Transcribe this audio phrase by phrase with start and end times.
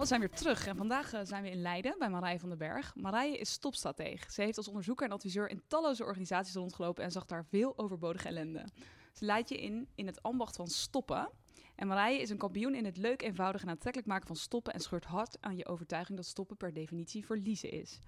[0.00, 2.58] We zijn weer terug en vandaag eh, zijn we in Leiden bij Marije van den
[2.58, 2.94] Berg.
[2.94, 4.32] Marije is topstrateeg.
[4.32, 8.28] Ze heeft als onderzoeker en adviseur in talloze organisaties rondgelopen en zag daar veel overbodige
[8.28, 8.64] ellende.
[9.12, 11.30] Ze leidt je in in het ambacht van stoppen.
[11.74, 14.80] En Marije is een kampioen in het leuk, eenvoudig en aantrekkelijk maken van stoppen en
[14.80, 17.98] scheurt hard aan je overtuiging dat stoppen per definitie verliezen is.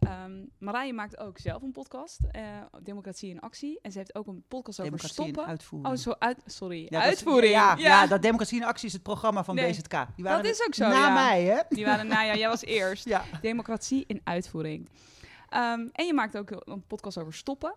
[0.00, 2.42] Ehm Marije maakt ook zelf een podcast, eh,
[2.82, 3.78] Democratie in Actie.
[3.82, 5.42] En ze heeft ook een podcast over Democratie stoppen.
[5.42, 5.92] in uitvoering.
[5.94, 7.52] Oh, zo uit, sorry, Ja, dat is- uitvoering.
[7.52, 10.06] ja, ja, dat Democratie in Actie is het programma van Nee, BZK.
[10.16, 11.14] Die waren dat is ook zo, Na ja.
[11.14, 11.60] mij, hè?
[11.68, 13.04] Die waren, nou ja, jij was eerst.
[13.14, 13.24] Ja.
[13.40, 14.88] Democratie in uitvoering.
[15.48, 17.74] Ehm, en je maakt ook een podcast over stoppen.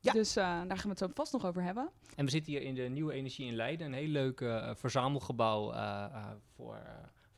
[0.00, 0.12] Ja.
[0.12, 1.90] Dus eh, daar gaan we het zo vast nog over hebben.
[2.16, 5.72] En we zitten hier in de Nieuwe Energie in Leiden, een heel leuk eh, verzamelgebouw
[5.72, 6.78] eh, eh, voor,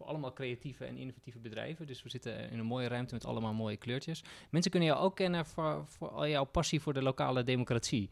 [0.00, 1.86] voor allemaal creatieve en innovatieve bedrijven.
[1.86, 4.24] Dus we zitten in een mooie ruimte met allemaal mooie kleurtjes.
[4.50, 8.10] Mensen kunnen jou ook kennen voor, voor al jouw passie voor de lokale democratie.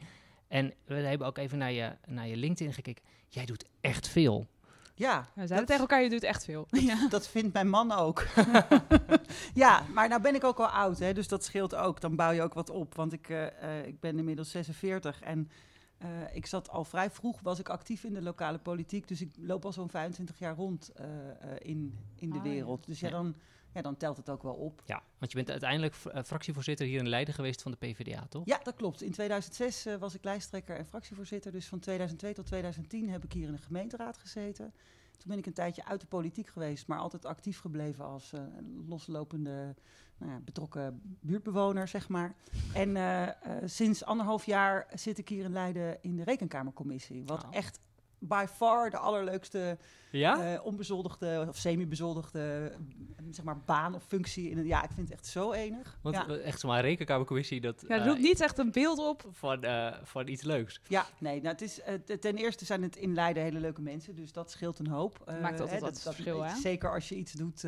[0.48, 3.04] En we hebben ook even naar je, naar je LinkedIn gekeken.
[3.28, 4.46] Jij doet echt veel.
[4.94, 6.66] Ja, We zeiden dat, tegen elkaar, je doet echt veel.
[6.90, 7.08] ja.
[7.08, 8.26] dat vindt mijn man ook.
[9.54, 12.00] ja, maar nou ben ik ook al oud, hè, dus dat scheelt ook.
[12.00, 15.50] Dan bouw je ook wat op, want ik, eh, eh, ik ben inmiddels 46 en
[15.98, 19.08] eh, ik zat al vrij vroeg, was ik actief in de lokale politiek.
[19.08, 22.50] Dus ik loop al zo'n 25 jaar rond eh, eh, in, in de Ah, ja.
[22.50, 22.86] wereld.
[22.86, 23.34] Dus ja, dan,
[23.74, 24.82] ja, dan telt het ook wel op.
[24.86, 28.42] Ja, want je bent uiteindelijk fr- fractievoorzitter hier in Leiden geweest van de PvdA, toch?
[28.46, 29.02] Ja, dat klopt.
[29.02, 31.52] In 2006 eh, was ik lijsttrekker en fractievoorzitter.
[31.52, 34.72] Dus van 2002 tot 2010 heb ik hier in de gemeenteraad gezeten.
[35.18, 38.40] Toen ben ik een tijdje uit de politiek geweest, maar altijd actief gebleven als eh,
[38.88, 39.74] loslopende,
[40.18, 42.34] nou ja, betrokken buurtbewoner, zeg maar.
[42.74, 43.34] En eh, eh,
[43.64, 47.24] sinds anderhalf jaar zit ik hier in Leiden in de Rekenkamercommissie.
[47.26, 47.48] Wat Oh.
[47.50, 47.80] echt
[48.18, 49.78] by far de allerleukste
[50.10, 50.54] Ja?
[50.54, 54.50] eh, onbezoldigde of semi-bezoldigde eh, zeg maar, baan of functie.
[54.50, 55.98] In het, ja, ik vind het echt zo enig.
[56.02, 56.26] Want ja.
[56.26, 59.24] eh, echt zomaar een rekenkamercommissie, dat, Ja, dat eh, roept niet echt een beeld op.
[59.32, 60.80] van, eh, van iets leuks.
[60.88, 61.80] Ja, nee, nou, het is,
[62.20, 65.22] ten eerste zijn het in Leiden hele leuke mensen, dus dat scheelt een hoop.
[65.24, 66.56] Dat maakt altijd hè, wat verschil, hè?
[66.56, 67.64] Zeker als je iets doet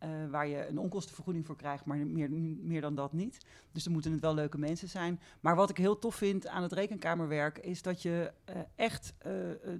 [0.00, 2.30] eh, waar je een onkostenvergoeding voor krijgt, maar meer,
[2.60, 3.38] meer dan dat niet.
[3.72, 5.20] Dus dan moeten het wel leuke mensen zijn.
[5.40, 9.32] Maar wat ik heel tof vind aan het rekenkamerwerk, is dat je eh, echt eh,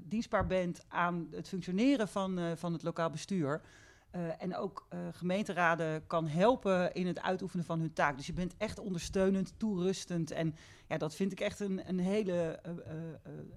[0.02, 3.60] dienstbaar bent aan het functioneren van, van het lokaal bestuur.
[4.38, 8.16] En ook gemeenteraden kan helpen in het uitoefenen van hun taak.
[8.16, 10.30] Dus je bent echt ondersteunend, toerustend.
[10.30, 10.54] En
[10.88, 12.60] ja, dat vind ik echt een, een hele,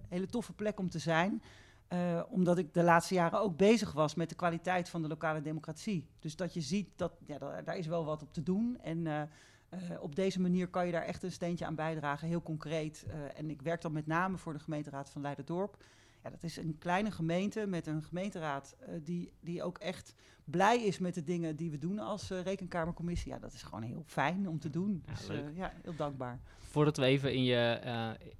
[0.10, 1.42] hele toffe plek om te zijn.
[1.88, 5.42] Eh, omdat ik de laatste jaren ook bezig was met de kwaliteit van de lokale
[5.42, 6.08] democratie.
[6.20, 8.78] Dus dat je ziet dat ja, da- daar is wel wat op te doen.
[8.82, 12.42] En eh, eh, op deze manier kan je daar echt een steentje aan bijdragen, heel
[12.42, 13.06] concreet.
[13.36, 15.78] En ik werk dan met name voor de gemeenteraad van Leiden-Dorp.
[16.24, 21.00] Ja, dat is een kleine gemeente met een gemeenteraad die, die ook echt blij is
[21.00, 23.32] met de dingen die we doen als rekenkamercommissie.
[23.32, 25.04] Ja, dat is gewoon heel fijn om te doen.
[25.06, 26.40] Ja, Dus eh, ja, heel dankbaar.
[26.60, 27.80] Voordat we even in, je,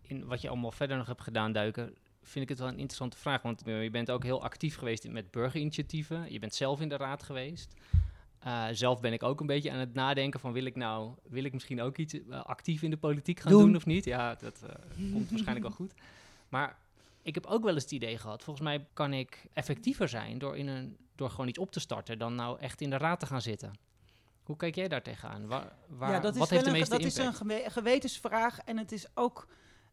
[0.02, 1.94] in wat je allemaal verder nog hebt gedaan duiken,
[2.24, 3.42] vind ik het wel een interessante vraag.
[3.42, 6.32] Want eh, je bent ook heel actief geweest met burgerinitiatieven.
[6.32, 7.74] Je bent zelf in de raad geweest.
[8.40, 11.44] Eh, zelf ben ik ook een beetje aan het nadenken van wil ik nou, wil
[11.44, 13.66] ik misschien ook iets eh, actief in de politiek gaan Doen.
[13.66, 14.06] doen, of niet?
[14.06, 14.60] Ja, dat
[15.12, 15.94] komt waarschijnlijk wel goed.
[16.50, 16.78] Maar
[17.22, 20.58] ik heb ook wel eens het idee gehad, volgens mij kan ik effectiever zijn door,
[20.58, 23.26] in een, door gewoon iets op te starten dan nou echt in de raad te
[23.26, 23.72] gaan zitten.
[24.44, 25.48] Hoe kijk jij daar tegenaan?
[25.48, 28.60] Waar, waar, ja, dat is wat heeft de een, meeste dat is een gewe- gewetensvraag.
[28.60, 29.48] En het is ook.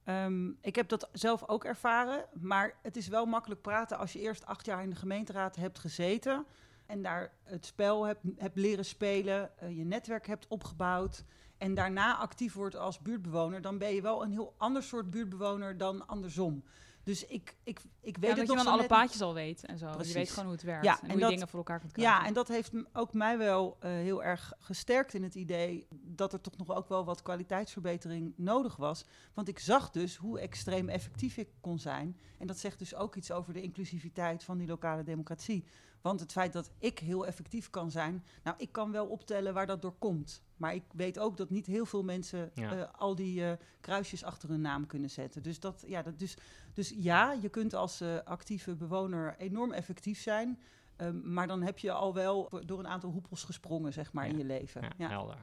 [0.05, 2.25] Ehm, ik heb dat zelf ook ervaren.
[2.41, 5.79] Maar het is wel makkelijk praten als je eerst acht jaar in de gemeenteraad hebt
[5.79, 6.47] gezeten.
[6.87, 9.59] En daar het spel hebt, leren spelen.
[9.59, 11.25] eh, je netwerk hebt opgebouwd.
[11.59, 13.61] En daarna actief wordt als buurtbewoner.
[13.61, 16.65] Dan ben je wel een heel ander soort buurtbewoner dan andersom.
[17.11, 19.35] Dus ik, ik, ik weet Ja, dat het je nog dan zo alle paadjes al
[19.35, 19.87] weet en zo.
[20.03, 21.93] Je weet gewoon hoe het werkt Ja, en, en hoe je dingen voor elkaar kunt
[21.93, 22.15] krijgen.
[22.15, 26.33] Ja, en dat heeft ook mij wel eh, heel erg gesterkt in het idee dat
[26.33, 29.05] er toch nog ook wel wat kwaliteitsverbetering nodig was.
[29.35, 32.17] Want ik zag dus hoe extreem effectief ik kon zijn.
[32.39, 35.65] En dat zegt dus ook iets over de inclusiviteit van die lokale democratie.
[36.01, 39.67] Want het feit dat ik heel effectief kan zijn, nou, ik kan wel optellen waar
[39.67, 40.43] dat door komt.
[40.57, 42.73] Maar ik weet ook dat niet heel veel mensen Ja.
[42.77, 45.43] eh, al die eh, kruisjes achter hun naam kunnen zetten.
[45.43, 46.37] Dus, dat, ja, dat, dus,
[46.75, 50.61] dus ja, je kunt als eh, actieve bewoner enorm effectief zijn.
[50.97, 54.31] Ehm, maar dan heb je al wel door een aantal hoepels gesprongen, zeg maar, Ja.
[54.33, 54.83] in je leven.
[54.83, 55.09] Ja, Ja.
[55.09, 55.39] helder.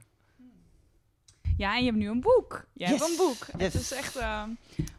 [1.57, 2.68] Ja, en je hebt nu een boek.
[2.74, 3.48] Je hebt een boek.
[3.57, 4.15] Het is echt...
[4.15, 4.44] eh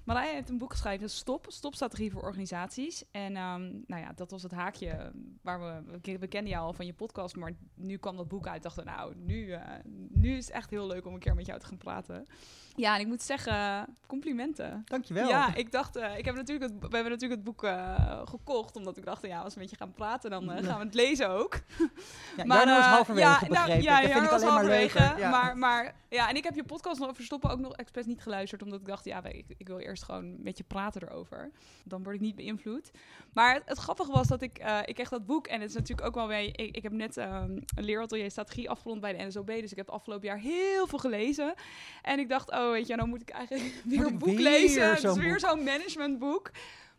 [0.09, 1.47] Marije heeft een boek geschreven, dat is Stop.
[1.49, 3.05] Stopstrategie voor organisaties.
[3.11, 5.13] En ehm, nou ja, dat was het haakje
[5.43, 5.99] waar we...
[6.19, 8.63] We kenden jou al van je podcast, maar nu kwam dat boek uit.
[8.63, 9.61] dachten we, nou, nu, eh,
[10.11, 12.27] nu is het echt heel leuk om een keer met jou te gaan praten.
[12.79, 14.83] Ja, en ik moet zeggen, complimenten.
[14.85, 15.29] Dankjewel.
[15.29, 18.77] Ja, ik dacht, eh, ik heb natuurlijk het, we hebben natuurlijk het boek eh, gekocht,
[18.77, 20.95] omdat ik dacht, ja, als we met je gaan praten, dan eh, gaan we het
[20.95, 21.61] lezen ook.
[22.37, 23.69] Ja, Maar, Jarno is halverwege ja, begrepen.
[23.69, 25.19] nou, ja, dat vind ik was alleen maar.
[25.19, 25.31] Ja.
[25.31, 28.23] Maar, maar ja, en ik heb je podcast nog over stoppen ook nog expres niet
[28.23, 31.51] geluisterd, omdat ik dacht, ja, ik, ik wil eerst gewoon met je praten erover.
[31.85, 32.91] Dan word ik niet beïnvloed.
[33.33, 35.77] Maar het, het grappige was dat ik, eh, ik kreeg dat boek en het is
[35.77, 36.53] natuurlijk ook wel mee.
[36.53, 39.89] Ik, ik heb net ehm, een leeratelier strategie afgerond bij de NSOB, dus ik heb
[39.89, 41.55] afgelopen jaar heel veel gelezen.
[42.03, 44.41] En ik dacht, oh, weet je, nou moet ik eigenlijk weer Moet een boek weer
[44.41, 44.91] lezen.
[44.91, 46.51] Het is weer zo'n managementboek.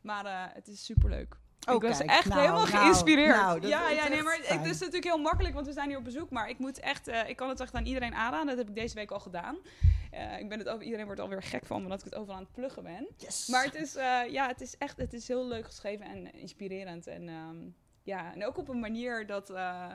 [0.02, 1.36] Maar eh, het is superleuk.
[1.70, 3.36] Oh, ik was kijk, echt nou, helemaal nou, geïnspireerd.
[3.36, 5.98] nou, dat ja, ja, nee, maar het is natuurlijk heel makkelijk, want we zijn hier
[5.98, 6.30] op bezoek.
[6.30, 8.48] Maar ik moet echt, eh, ik kan het echt aan iedereen aanraden.
[8.48, 9.58] Dat heb ik deze week al gedaan.
[10.12, 12.44] Eh, ik ben het over, iedereen wordt alweer gek van, omdat ik het overal aan
[12.44, 13.08] het pluggen ben.
[13.18, 13.48] Yes.
[13.48, 17.08] Maar het is, eh, ja, het is echt, het is heel leuk geschreven en inspirerend.
[17.08, 17.58] En ehm,
[18.04, 19.92] ja, en ook op een manier dat, eh,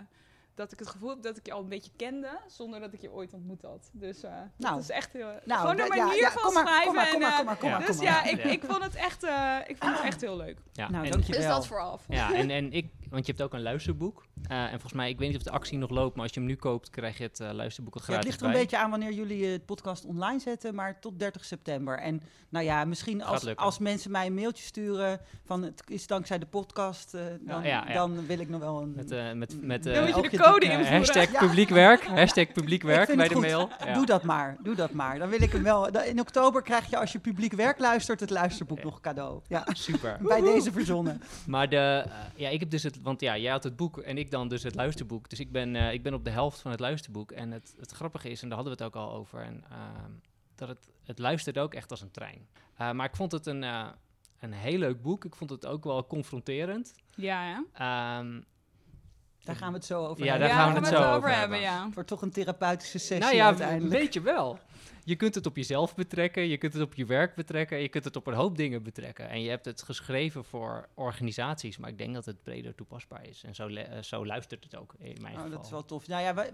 [0.55, 3.01] dat ik het gevoel heb dat ik je al een beetje kende, zonder dat ik
[3.01, 3.91] je ooit ontmoet had.
[3.93, 4.75] Dus eh Nou.
[4.75, 6.87] dat is echt heel, Nou, gewoon de ja, manier ja, van maar, schrijven.
[6.87, 8.15] kom maar, kom en, maar, eh, kom maar, kom maar, dus kom maar.
[8.15, 8.51] ja, ik, Ja.
[8.51, 10.59] ik vond het echt, eh, ik vond het echt heel leuk.
[10.73, 11.41] Ja, Nou, en- dankjewel.
[11.41, 12.05] Dus dat vooraf.
[12.09, 14.27] Ja, en, en ik, want je hebt ook een luisterboek.
[14.49, 16.41] Eh, en volgens mij, ik weet niet of de actie nog loopt, maar als je
[16.41, 18.61] hem nu koopt, krijg je het luisterboek er Ja, het gratis ligt er een bij.
[18.61, 21.99] beetje aan wanneer jullie het podcast online zetten, maar tot 30 september.
[21.99, 26.39] En nou ja, misschien als, als mensen mij een mailtje sturen van het is dankzij
[26.39, 27.93] de podcast, eh, dan, ja, ja.
[27.95, 28.95] dan wil ik nog wel een...
[28.95, 29.87] Met, eh met, met
[30.45, 30.99] Eh, code eh, eh, invoeren.
[30.99, 31.39] hashtag Ja.
[31.39, 33.71] publiek werk, hashtag publiek Ik werk vind bij de mail.
[33.95, 35.19] Doe dat maar, doe dat maar.
[35.19, 35.89] Dan wil ik hem wel.
[35.89, 39.41] In oktober krijg je als je publiek werk luistert het luisterboek nog cadeau.
[39.49, 40.19] Ja, Super.
[40.21, 41.23] bij deze verzonnen.
[41.47, 41.77] Maar de,
[42.07, 44.49] eh, ja, ik heb dus het, want ja, jij had het boek en ik dan
[44.49, 45.29] dus het luisterboek.
[45.31, 47.33] Dus ik ben, eh, ik ben op de helft van het luisterboek.
[47.33, 50.11] En het, het grappige is, en daar hadden we het ook al over, en, ehm,
[50.55, 52.47] dat het, het luistert ook echt als een trein.
[52.77, 53.87] Eh, maar ik vond het een, eh,
[54.41, 55.25] een heel leuk boek.
[55.25, 56.95] Ik vond het ook wel confronterend.
[57.15, 57.65] Ja, ja.
[58.19, 58.41] Ehm,
[59.45, 60.49] Daar gaan we het zo over Ja, hebben.
[60.49, 61.61] daar gaan we het zo over hebben, hebben.
[61.61, 61.85] ja.
[61.85, 64.01] Het wordt toch een therapeutische sessie nou ja, uiteindelijk.
[64.01, 64.59] weet je wel.
[65.07, 68.05] Je kunt het op jezelf betrekken, je kunt het op je werk betrekken, je kunt
[68.05, 69.29] het op een hoop dingen betrekken.
[69.29, 73.43] En je hebt het geschreven voor organisaties, maar ik denk dat het breder toepasbaar is.
[73.45, 75.57] En zo, eh, zo luistert het ook in mijn Oh, geval.
[75.57, 76.07] dat is wel tof.
[76.09, 76.47] Nou ja,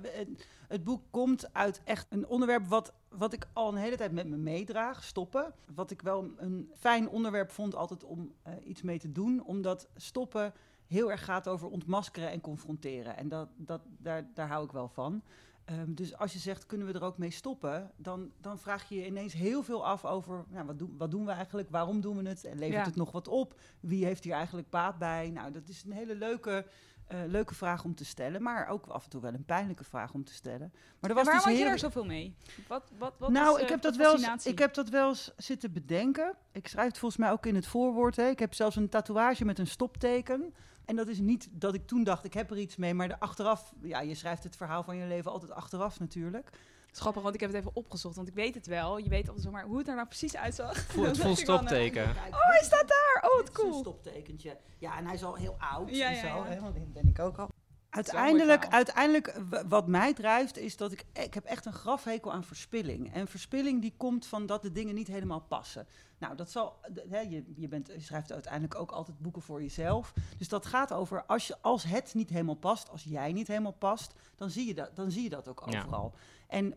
[0.69, 4.27] het boek komt uit echt een onderwerp wat, wat ik al een hele tijd met
[4.27, 5.53] me meedraag, stoppen.
[5.75, 9.43] Wat ik wel een fijn onderwerp vond altijd om eh, iets mee te doen.
[9.45, 10.53] Omdat stoppen
[10.91, 13.17] heel erg gaat over ontmaskeren en confronteren.
[13.17, 15.23] En dat, dat, daar, daar hou ik wel van.
[15.65, 17.91] Ehm, dus als je zegt, kunnen we er ook mee stoppen?
[17.97, 21.25] Dan, dan vraag je je ineens heel veel af over, nou, wat, doen, wat doen
[21.27, 21.71] we eigenlijk?
[21.71, 22.45] Waarom doen we het?
[22.45, 22.85] En levert Ja.
[22.85, 23.61] het nog wat op?
[23.81, 25.31] Wie heeft hier eigenlijk baat bij?
[25.31, 26.67] Nou, dat is een hele leuke,
[27.11, 28.43] eh, leuke vraag om te stellen.
[28.43, 30.73] Maar ook af en toe wel een pijnlijke vraag om te stellen.
[31.01, 32.35] Maar er was waarom dus had je daar zoveel mee?
[32.69, 35.09] Wat, wat, wat nou, is, ik, eh, heb dat wel eens, ik heb dat wel
[35.09, 36.35] eens zitten bedenken.
[36.53, 38.17] Ik schrijf het volgens mij ook in het voorwoord.
[38.17, 38.29] Hè.
[38.29, 40.55] Ik heb zelfs een tatoeage met een stopteken.
[40.85, 42.95] En dat is niet dat ik toen dacht, ik heb er iets mee.
[42.95, 46.51] Maar de achteraf, ja, je schrijft het verhaal van je leven altijd achteraf natuurlijk.
[46.91, 48.99] Het is grappig, want ik heb het even opgezocht, want ik weet het wel.
[48.99, 50.77] Je weet altijd zomaar hoe het er nou precies uitzag.
[50.77, 52.03] Voel- het vol eh, stopteken.
[52.05, 53.31] oh, hij staat daar!
[53.31, 53.81] Oh, wat is een cool.
[53.81, 54.57] stoptekentje.
[54.79, 56.47] Ja, en hij is al heel oud Ja, en ja, zo, ja.
[56.47, 57.49] hè, want die ben ik ook al.
[57.91, 63.13] Uiteindelijk, uiteindelijk wat mij drijft, is dat ik, ik heb echt een grafhekel aan verspilling.
[63.13, 65.87] En verspilling die komt van dat de dingen niet helemaal passen.
[66.19, 66.79] Nou, dat zal,
[67.09, 70.13] hè, je, je, bent, je schrijft uiteindelijk ook altijd boeken voor jezelf.
[70.39, 73.73] Dus dat gaat over, als, je, als het niet helemaal past, als jij niet helemaal
[73.73, 76.11] past, dan zie je dat, dan zie je dat ook Ja.
[76.51, 76.75] En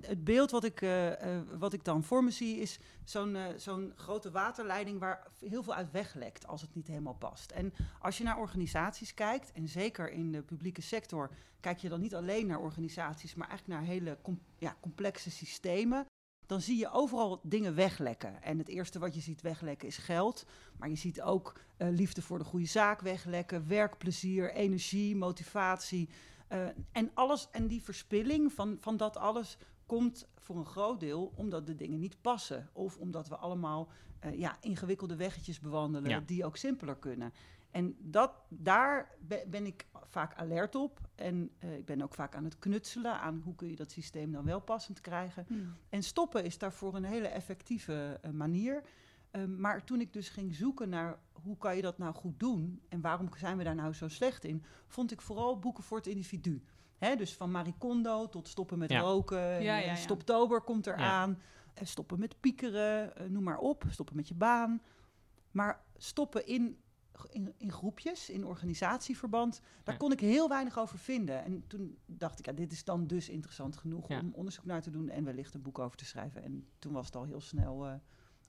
[0.00, 3.44] het beeld wat ik, eh, eh, wat ik dan voor me zie, is zo'n eh,
[3.56, 7.50] zo'n grote waterleiding waar heel veel uit weglekt als het niet helemaal past.
[7.50, 12.00] En als je naar organisaties kijkt, en zeker in de publieke sector, kijk je dan
[12.00, 14.18] niet alleen naar organisaties, maar eigenlijk naar hele
[14.58, 16.06] ja, complexe systemen.
[16.46, 18.42] Dan zie je overal dingen weglekken.
[18.42, 20.46] En het eerste wat je ziet weglekken is geld.
[20.78, 26.08] Maar je ziet ook liefde voor de goede zaak weglekken, werkplezier, energie, motivatie.
[26.50, 31.32] Eh, en, alles, en die verspilling van, van dat alles komt voor een groot deel
[31.36, 32.68] omdat de dingen niet passen.
[32.72, 33.88] Of omdat we allemaal
[34.18, 36.20] eh, ja, ingewikkelde weggetjes bewandelen Ja.
[36.26, 37.32] die ook simpeler kunnen.
[37.70, 41.00] En dat, daar be- ben ik vaak alert op.
[41.14, 44.32] En eh, ik ben ook vaak aan het knutselen aan hoe kun je dat systeem
[44.32, 45.44] dan wel passend krijgen.
[45.48, 45.74] Hmm.
[45.88, 48.82] En stoppen is daarvoor een hele effectieve manier.
[49.30, 52.80] Ehm, maar toen ik dus ging zoeken naar hoe kan je dat nou goed doen
[52.88, 56.06] en waarom zijn we daar nou zo slecht in, vond ik vooral boeken voor het
[56.06, 56.62] individu.
[56.98, 59.00] Hè, dus van Marie Kondo tot stoppen met Ja.
[59.00, 59.38] roken.
[59.38, 59.94] en, Ja, eh, ja, ja.
[59.94, 61.38] Stoptober komt eraan.
[61.74, 63.84] Eh, stoppen met piekeren, eh, noem maar op.
[63.90, 64.82] Stoppen met je baan.
[65.50, 66.78] Maar stoppen in
[67.30, 69.60] in, in groepjes, in organisatieverband.
[69.82, 70.00] Daar Ja.
[70.00, 71.44] kon ik heel weinig over vinden.
[71.44, 74.20] En toen dacht ik, ja, dit is dan dus interessant genoeg Ja.
[74.20, 76.42] om onderzoek naar te doen en wellicht een boek over te schrijven.
[76.42, 77.94] En toen was het al heel snel, eh,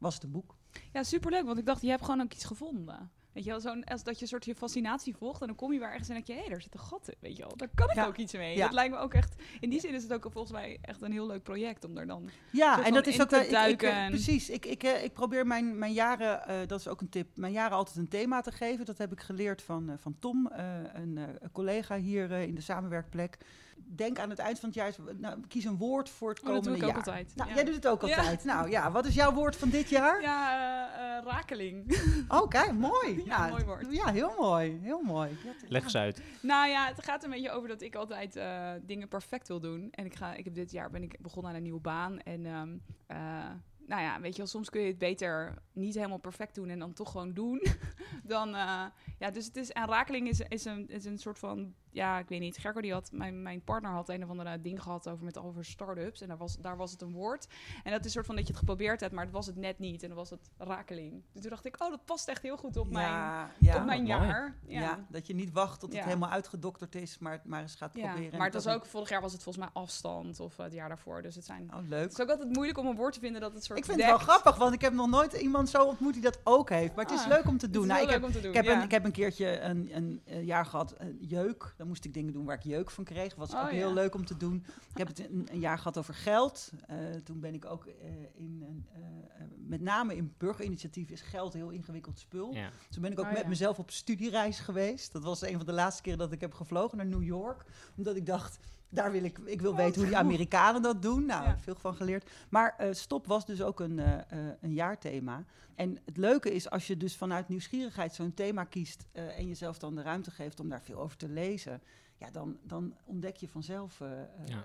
[0.02, 0.56] was het een boek.
[0.94, 3.12] Ja, superleuk, want ik dacht, je hebt gewoon ook iets gevonden.
[3.34, 5.74] Weet je wel, zo'n, als dat je een soort je fascinatie volgt en dan kom
[5.74, 7.58] je waar ergens en denk je, hé, daar zit een gat in, weet je wel.
[7.58, 8.06] Daar kan ik Ja.
[8.06, 8.56] ook iets mee.
[8.58, 8.64] Ja.
[8.66, 11.12] Dat lijkt me ook echt, in die zin is het ook volgens mij echt een
[11.12, 12.30] heel leuk project om daar dan...
[12.52, 14.50] Ja, en dat is ook te ik- ik, duiken en- precies.
[14.50, 17.54] Ik, ik, eh, ik probeer mijn, mijn jaren, eh, dat is ook een tip, mijn
[17.54, 18.86] jaren altijd een thema te geven.
[18.86, 20.50] Dat heb ik geleerd van, eh, van Tom,
[20.94, 21.20] een,
[21.52, 23.38] collega hier in de samenwerkplek.
[23.76, 26.54] Denk aan het eind van het jaar, nou, kies een woord voor het Oh, dat
[26.56, 27.14] komende doe ik ook jaar.
[27.16, 27.36] altijd.
[27.36, 27.56] Nou, ja.
[27.56, 28.18] jij doet het ook Ja.
[28.18, 28.44] altijd.
[28.44, 30.22] Nou ja, wat is jouw woord van dit jaar?
[30.22, 30.54] Ja,
[30.98, 31.86] eh, eh, rakeling.
[32.28, 33.22] Oh, kijk, mooi.
[33.26, 33.86] Ja, mooi woord.
[33.90, 34.80] Ja, heel mooi.
[34.82, 35.38] Heel mooi.
[35.68, 36.22] Leg eens uit.
[36.42, 39.88] nou ja, het gaat een beetje over dat ik altijd eh, dingen perfect wil doen.
[39.92, 42.20] En ik, ga, ik heb dit jaar ben ik begonnen aan een nieuwe baan.
[42.20, 43.50] En ehm, eh,
[43.88, 46.80] nou ja, weet je wel, soms kun je het beter niet helemaal perfect doen en
[46.80, 47.62] dan toch gewoon doen.
[48.24, 48.84] dan, eh,
[49.20, 52.28] ja, dus het is, en rakeling is, is, een, is een soort van, ja, ik
[52.30, 52.58] weet niet.
[52.58, 55.66] Gerco die had, mijn, mijn partner had een of andere ding gehad over met over
[55.66, 56.22] start-ups.
[56.22, 57.48] En daar was, daar was het een woord.
[57.84, 59.56] En dat is een soort van dat je het geprobeerd hebt, maar het was het
[59.56, 60.02] net niet.
[60.02, 61.24] En dan was het rakeling.
[61.34, 63.12] Dus toen dacht ik, oh, dat past echt heel goed op mijn,
[63.60, 64.56] ja, op mijn jaar.
[64.68, 65.06] Ja.
[65.10, 66.06] dat je niet wacht tot het Ja.
[66.06, 68.32] helemaal uitgedokterd is, maar het maar eens gaat Ja, proberen.
[68.32, 70.74] en maar het was ook, vorig jaar was het volgens mij afstand of eh, het
[70.74, 71.22] jaar daarvoor.
[71.22, 71.70] Dus het zijn.
[71.74, 72.02] Oh, leuk.
[72.04, 73.98] Het is ook altijd moeilijk om een woord te vinden dat het soort Ik vind
[73.98, 76.96] het wel grappig, want ik heb nog nooit iemand zo ontmoet die dat ook heeft.
[76.96, 77.84] Maar het is Ah, leuk om te Het doen.
[77.84, 78.50] is Nou, ik, heb, leuk om te doen.
[78.50, 78.76] ik, heb ja.
[78.78, 81.74] een, ik heb een keertje een, een, eh, jaar gehad, eh, jeuk.
[81.82, 83.36] Dan moest ik dingen doen waar ik jeuk van kreeg.
[83.36, 83.94] was Oh, ook heel ja.
[83.94, 84.66] leuk om te doen.
[84.92, 86.72] Ik heb het een, een jaar gehad over geld.
[86.88, 87.94] Eh, toen ben ik ook eh,
[88.34, 92.54] in, een, eh, eh, met name in burgerinitiatief is geld een heel ingewikkeld spul.
[92.54, 92.70] Ja.
[92.90, 93.48] Toen ben ik ook Oh, met ja.
[93.48, 95.12] mezelf op studiereis geweest.
[95.12, 97.66] Dat was een van de laatste keren dat ik heb gevlogen naar New York.
[97.98, 98.60] Omdat ik dacht,
[98.92, 100.18] daar wil ik, ik wil weten hoe die.
[100.18, 101.26] Amerikanen dat doen.
[101.26, 101.58] Nou, Ja.
[101.58, 102.30] veel van geleerd.
[102.50, 105.44] Maar eh, stop was dus ook een, eh, eh, een jaarthema.
[105.76, 109.78] En het leuke is als je dus vanuit nieuwsgierigheid zo'n thema kiest eh, en jezelf
[109.80, 111.82] dan de ruimte geeft om daar veel over te lezen.
[112.18, 114.00] Ja, dan, dan ontdek je vanzelf
[114.46, 114.64] Ja.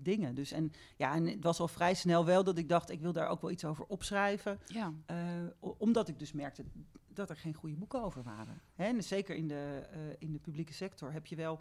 [0.00, 0.34] dingen.
[0.34, 3.12] Dus en ja, en het was al vrij snel wel dat ik dacht, ik wil
[3.12, 4.58] daar ook wel iets over opschrijven.
[4.66, 4.92] Ja.
[5.06, 5.16] Eh,
[5.58, 6.64] omdat ik dus merkte
[7.12, 8.60] dat er geen goede boeken over waren.
[8.74, 11.60] Hè, en zeker in de, eh, in de publieke sector heb je wel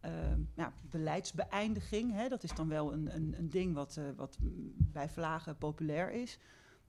[0.00, 0.10] eh,
[0.54, 2.12] ja, beleidsbeëindiging.
[2.12, 4.36] Hè, dat is dan wel een, een, een ding wat, eh, wat
[4.92, 6.38] bij vlagen populair is.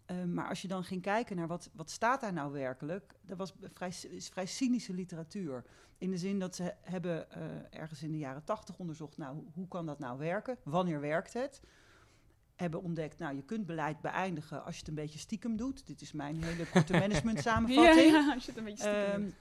[0.05, 3.37] Eh, maar als je dan ging kijken naar wat, wat staat daar nou werkelijk, dat
[3.37, 5.63] was vrij, is vrij cynische literatuur.
[5.97, 9.45] In de zin dat ze hebben eh, ergens in de jaren tachtig onderzocht, nou, hoe-
[9.53, 10.57] hoe kan dat nou werken?
[10.63, 11.61] Wanneer werkt het?
[12.55, 15.87] Hebben ontdekt, nou, je kunt beleid beëindigen als je het een beetje stiekem doet.
[15.87, 18.11] Dit is mijn hele korte management samenvatting.
[18.11, 19.33] ja, als je het een beetje stiekem Ehm, doet.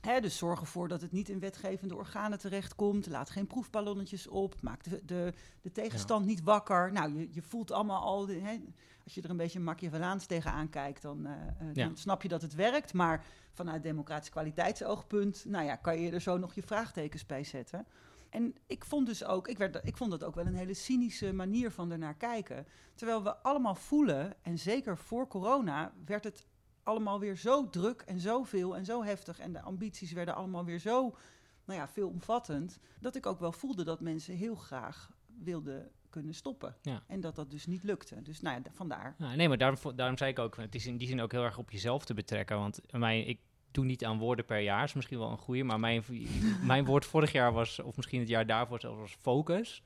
[0.00, 3.06] Dus zorg ervoor dat het niet in wetgevende organen terechtkomt.
[3.06, 4.62] Laat geen proefballonnetjes op.
[4.62, 6.92] Maak de, de, de tegenstand niet wakker.
[6.92, 8.26] Nou, je, je voelt allemaal al...
[8.26, 8.60] de-
[9.04, 11.86] als je er een beetje Machiavellaans tegenaan kijkt, dan, eh, eh, Ja.
[11.86, 12.92] dan snap je dat het werkt.
[12.92, 15.44] Maar vanuit democratisch kwaliteitsoogpunt...
[15.44, 17.86] nou ja, kan je er zo nog je vraagtekens bij zetten.
[18.30, 21.32] En ik vond dus ook, ik, werd, ik vond dat ook wel een hele cynische
[21.32, 22.66] manier van ernaar kijken.
[22.94, 26.46] Terwijl we allemaal voelen, en zeker voor corona, werd het
[26.86, 29.38] allemaal weer zo druk en zoveel en zo heftig.
[29.38, 31.16] En de ambities werden allemaal weer zo
[31.64, 32.78] nou ja, veelomvattend.
[33.00, 35.10] Dat ik ook wel voelde dat mensen heel graag
[35.42, 36.76] wilden kunnen stoppen.
[36.82, 37.02] Ja.
[37.06, 38.22] En dat dat dus niet lukte.
[38.22, 39.14] Dus nou ja, da- vandaar.
[39.18, 41.44] Ja, nee, maar daarom, daarom zei ik ook, het is in die zin ook heel
[41.44, 42.58] erg op jezelf te betrekken.
[42.58, 43.38] Want mijn, ik
[43.70, 46.04] doe niet aan woorden per jaar, is misschien wel een goede, maar mijn,
[46.62, 49.82] mijn woord vorig jaar was, of misschien het jaar daarvoor zelfs, was focus.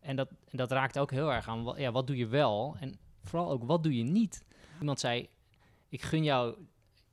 [0.00, 2.76] En dat, en dat raakt ook heel erg aan, wat, ja, wat doe je wel?
[2.80, 4.44] En vooral ook, wat doe je niet?
[4.80, 5.28] Iemand zei,
[5.92, 6.56] ik gun jou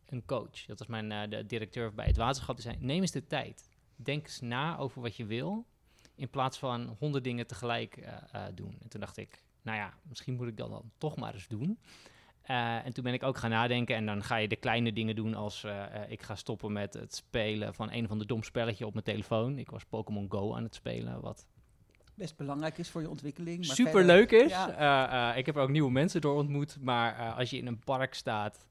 [0.06, 0.66] een coach.
[0.66, 2.56] Dat was mijn eh, de directeur bij het waterschap.
[2.56, 3.70] Die zei, neem eens de tijd.
[3.96, 5.66] Denk eens na over wat je wil,
[6.16, 8.78] in plaats van honderd dingen tegelijk eh, eh, doen.
[8.82, 11.80] En toen dacht ik, nou ja, misschien moet ik dat dan toch maar eens doen.
[12.84, 15.34] En toen ben ik ook gaan nadenken en dan ga je de kleine dingen doen
[15.34, 15.66] als
[16.08, 19.58] ik ga stoppen met het spelen van een van de dom spelletje op mijn telefoon.
[19.58, 21.48] Ik was Pokémon Go aan het spelen, wat
[22.20, 23.68] Best belangrijk is voor je ontwikkeling.
[23.68, 24.50] Maar super leuk is.
[24.50, 24.70] Ja.
[24.72, 27.68] Eh, eh, ik heb er ook nieuwe mensen door ontmoet, maar eh, als je in
[27.68, 28.68] een park staat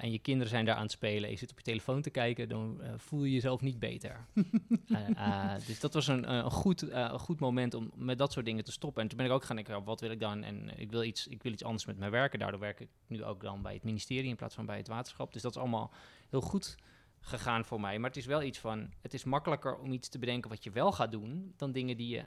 [0.00, 2.10] en je kinderen zijn daar aan het spelen en je zit op je telefoon te
[2.10, 4.26] kijken, dan voel je jezelf niet beter.
[5.66, 8.72] Dus dat was een, een, goed, een goed moment om met dat soort dingen te
[8.72, 9.02] stoppen.
[9.02, 10.42] En toen ben ik ook gaan denken, wat wil ik dan?
[10.42, 12.38] En ik wil, iets, ik wil iets anders met mijn werken.
[12.38, 15.32] Daardoor werk ik nu ook dan bij het ministerie in plaats van bij het waterschap.
[15.32, 15.92] Dus dat is allemaal
[16.30, 16.76] heel goed
[17.20, 17.98] gegaan voor mij.
[17.98, 20.70] Maar het is wel iets van, het is makkelijker om iets te bedenken wat je
[20.70, 22.24] wel gaat doen, dan dingen die je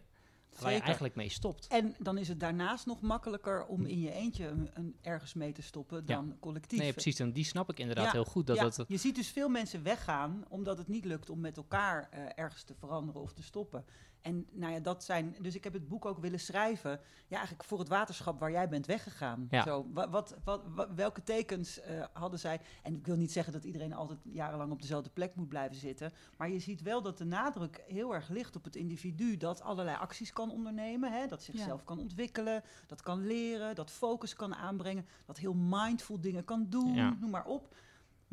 [0.60, 1.68] waar je eigenlijk mee stopt.
[1.68, 5.52] En dan is het daarnaast nog makkelijker om in je eentje een, een- ergens mee
[5.52, 6.80] te stoppen dan collectief.
[6.80, 7.20] Nee, precies.
[7.20, 8.48] En die snap ik inderdaad Ja, heel goed.
[8.48, 11.58] Dat ja, dat, Je ziet dus veel mensen weggaan omdat het niet lukt om met
[11.58, 13.86] elkaar eh, ergens te veranderen of te stoppen.
[14.24, 15.36] En nou ja, dat zijn.
[15.42, 17.00] Dus ik heb het boek ook willen schrijven.
[17.28, 19.48] Ja, eigenlijk voor het waterschap waar jij bent weggegaan.
[19.50, 19.64] Ja.
[19.64, 22.60] Zo, wat, wat, wat, wa- welke tekens eh, hadden zij?
[22.84, 26.12] En ik wil niet zeggen dat iedereen altijd jarenlang op dezelfde plek moet blijven zitten.
[26.38, 29.38] Maar je ziet wel dat de nadruk heel erg ligt op het individu.
[29.38, 31.12] Dat allerlei acties kan ondernemen.
[31.12, 32.64] Hè, dat zichzelf kan ontwikkelen.
[32.88, 33.76] Dat kan leren.
[33.76, 35.06] Dat focus kan aanbrengen.
[35.26, 36.94] Dat heel mindful dingen kan doen.
[36.94, 37.16] Ja.
[37.20, 37.76] Noem maar op.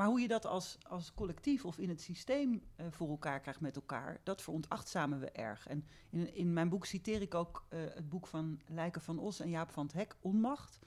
[0.01, 3.61] Maar hoe je dat als, als collectief of in het systeem eh, voor elkaar krijgt
[3.61, 5.67] met elkaar, dat veronachtzamen we erg.
[5.67, 9.41] En in, in mijn boek citeer ik ook eh, het boek van Lijken van Os
[9.41, 10.79] en Jaap van het Hek, Onmacht.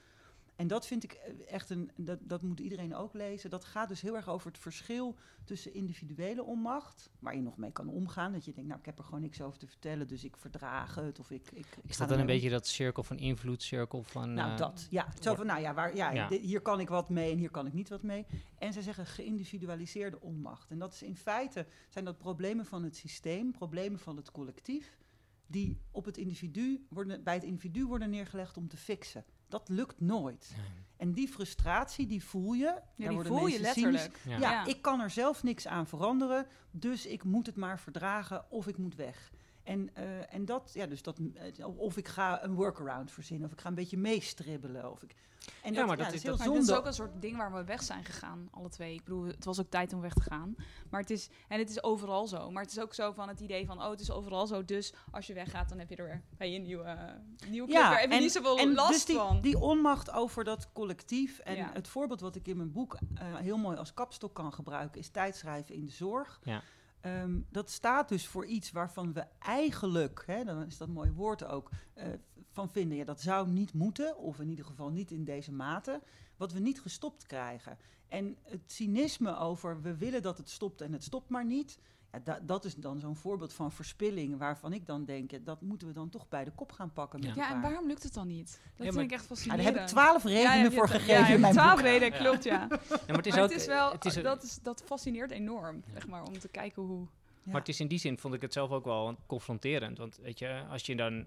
[0.56, 3.50] En dat vind ik eh, echt een, dat, dat moet iedereen ook lezen.
[3.50, 7.72] Dat gaat dus heel erg over het verschil tussen individuele onmacht, waar je nog mee
[7.72, 8.32] kan omgaan.
[8.32, 10.94] Dat je denkt, nou ik heb er gewoon niks over te vertellen, dus ik verdraag
[10.94, 11.18] het.
[11.18, 14.34] Of ik, ik, ik is dat dan een beetje dat cirkel van invloed, cirkel van...
[14.34, 14.86] Nou, eh, dat.
[14.90, 16.28] Ja, zo van, nou ja, waar, ja, Ja.
[16.28, 18.26] hier kan ik wat mee en hier kan ik niet wat mee.
[18.58, 20.70] En ze zeggen geïndividualiseerde onmacht.
[20.70, 24.98] En dat is in feite, zijn dat problemen van het systeem, problemen van het collectief,
[25.46, 29.24] die op het individu worden, bij het individu worden neergelegd om te fixen.
[29.48, 30.52] Dat lukt nooit.
[30.56, 30.66] Nee.
[30.96, 32.80] En die frustratie, die voel je.
[32.96, 34.20] Ja, die voel je letterlijk.
[34.24, 34.36] Ja.
[34.38, 34.64] Ja, Ja.
[34.66, 38.78] ik kan er zelf niks aan veranderen, dus ik moet het maar verdragen of ik
[38.78, 39.30] moet weg.
[39.64, 41.18] En, eh, en dat, ja, dus dat,
[41.56, 44.90] eh, of ik ga een workaround verzinnen, of ik ga een beetje meestribbelen.
[44.90, 45.14] Of ik,
[45.62, 46.60] en Ja, dat, maar dat ja, is- heel Maar zonde.
[46.60, 48.94] dit is ook een soort ding waar we weg zijn gegaan, alle twee.
[48.94, 50.54] Ik bedoel, het was ook tijd om weg te gaan.
[50.90, 52.50] Maar het is, en het is overal zo.
[52.50, 54.64] Maar het is ook zo van het idee van, oh, het is overal zo.
[54.64, 57.14] Dus als je weggaat, dan heb je er weer bij je nieuwe,
[57.48, 57.82] nieuwe club.
[57.98, 59.40] Heb je niet zoveel en last dus die, van.
[59.40, 61.38] die onmacht over dat collectief.
[61.38, 61.70] En Ja.
[61.72, 65.08] het voorbeeld wat ik in mijn boek eh, heel mooi als kapstok kan gebruiken, is
[65.08, 66.40] tijdschrijven in de zorg.
[66.44, 66.62] Ja.
[67.04, 71.44] Ehm, dat staat dus voor iets waarvan we eigenlijk, hè, dan is dat mooi woord
[71.44, 72.06] ook, eh,
[72.50, 76.02] van vinden, ja, dat zou niet moeten, of in ieder geval niet in deze mate,
[76.36, 77.78] wat we niet gestopt krijgen.
[78.08, 81.78] En het cynisme over we willen dat het stopt en het stopt maar niet,
[82.24, 85.86] da- dat is dan zo'n voorbeeld van verspilling waarvan ik dan denk, ja, dat moeten
[85.88, 87.48] we dan toch bij de kop gaan pakken met Ja.
[87.48, 88.60] Ja, en waarom lukt het dan niet?
[88.76, 89.64] Dat Ja, vind ik echt Ja, fascinerend.
[89.64, 92.24] daar heb ik twaalf Ja, redenen voor gegeven ja, in mijn twaalf redenen, Ja.
[92.24, 92.66] klopt, ja.
[92.70, 93.50] Ja, maar het is maar ook...
[93.50, 96.82] het is wel, het is, dat, is, dat fascineert enorm, zeg maar, om te kijken
[96.82, 97.06] hoe...
[97.42, 97.50] Ja.
[97.50, 99.98] Maar het is in die zin, vond ik het zelf ook wel confronterend.
[99.98, 101.26] Want weet je, als je dan...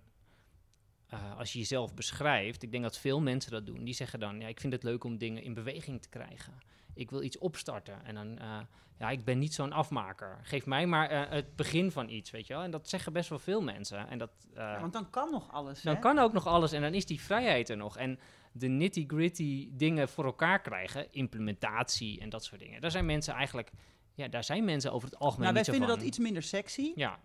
[1.08, 3.84] eh, als je jezelf beschrijft, ik denk dat veel mensen dat doen.
[3.84, 6.54] Die zeggen dan, ja, ik vind het leuk om dingen in beweging te krijgen.
[6.98, 8.06] Ik wil iets opstarten.
[8.06, 8.60] En dan, eh,
[9.00, 10.40] ja, ik ben niet zo'n afmaker.
[10.44, 12.64] Geef mij maar eh, het begin van iets, weet je wel.
[12.64, 14.08] En dat zeggen best wel veel mensen.
[14.10, 15.82] En dat, eh, Ja, want dan kan nog alles.
[15.82, 16.00] dan hè?
[16.02, 17.98] kan ook nog alles en dan is die vrijheid er nog.
[17.98, 18.20] En
[18.52, 22.82] de nitty-gritty dingen voor elkaar krijgen, implementatie en dat soort dingen.
[22.82, 23.72] Daar zijn mensen eigenlijk,
[24.14, 25.98] ja, daar zijn mensen over het algemeen Nou, wij vinden van.
[25.98, 26.92] dat iets minder sexy.
[26.96, 27.20] Ja,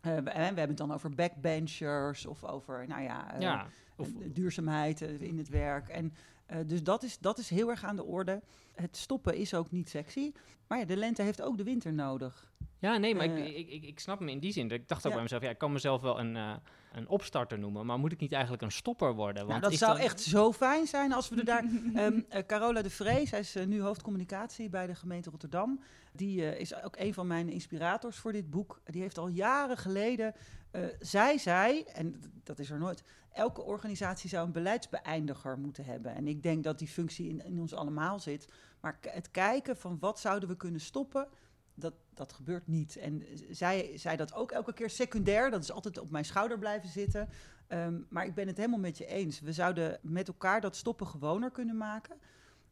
[0.00, 3.66] Eh, we, we hebben het dan over backbenchers of over, nou ja, ja.
[3.96, 5.88] Of, duurzaamheid in het werk.
[5.88, 6.14] En,
[6.48, 8.42] eh, dus dat is, dat is heel erg aan de orde.
[8.74, 10.32] Het stoppen is ook niet sexy.
[10.66, 12.52] Maar ja, de lente heeft ook de winter nodig.
[12.78, 14.70] ja, nee, maar eh, ik, ik, ik, ik snap me in die zin.
[14.70, 15.12] Ik dacht ook Ja.
[15.14, 16.54] bij mezelf, ja, ik kan mezelf wel een, eh,
[16.92, 19.34] een opstarter noemen, maar moet ik niet eigenlijk een stopper worden?
[19.46, 21.64] Nou, Want dat zou dan- echt zo fijn zijn als we er daar...
[21.94, 25.80] Ehm, eh, Carola de Vree, zij is eh, nu hoofdcommunicatie bij de gemeente Rotterdam.
[26.12, 28.80] Die eh, is ook een van mijn inspirators voor dit boek.
[28.84, 30.34] Die heeft al jaren geleden...
[30.70, 33.02] eh, zij zei, en dat is er nooit...
[33.32, 36.14] Elke organisatie zou een beleidsbeëindiger moeten hebben.
[36.14, 38.48] En ik denk dat die functie in, in ons allemaal zit.
[38.80, 41.28] Maar het kijken van wat zouden we kunnen stoppen...
[41.74, 42.96] Dat, dat gebeurt niet.
[42.96, 45.50] En z- zij zei dat ook elke keer secundair.
[45.50, 47.28] Dat is altijd op mijn schouder blijven zitten.
[47.66, 49.40] Ehm, maar ik ben het helemaal met je eens.
[49.40, 52.16] We zouden met elkaar dat stoppen gewoner kunnen maken.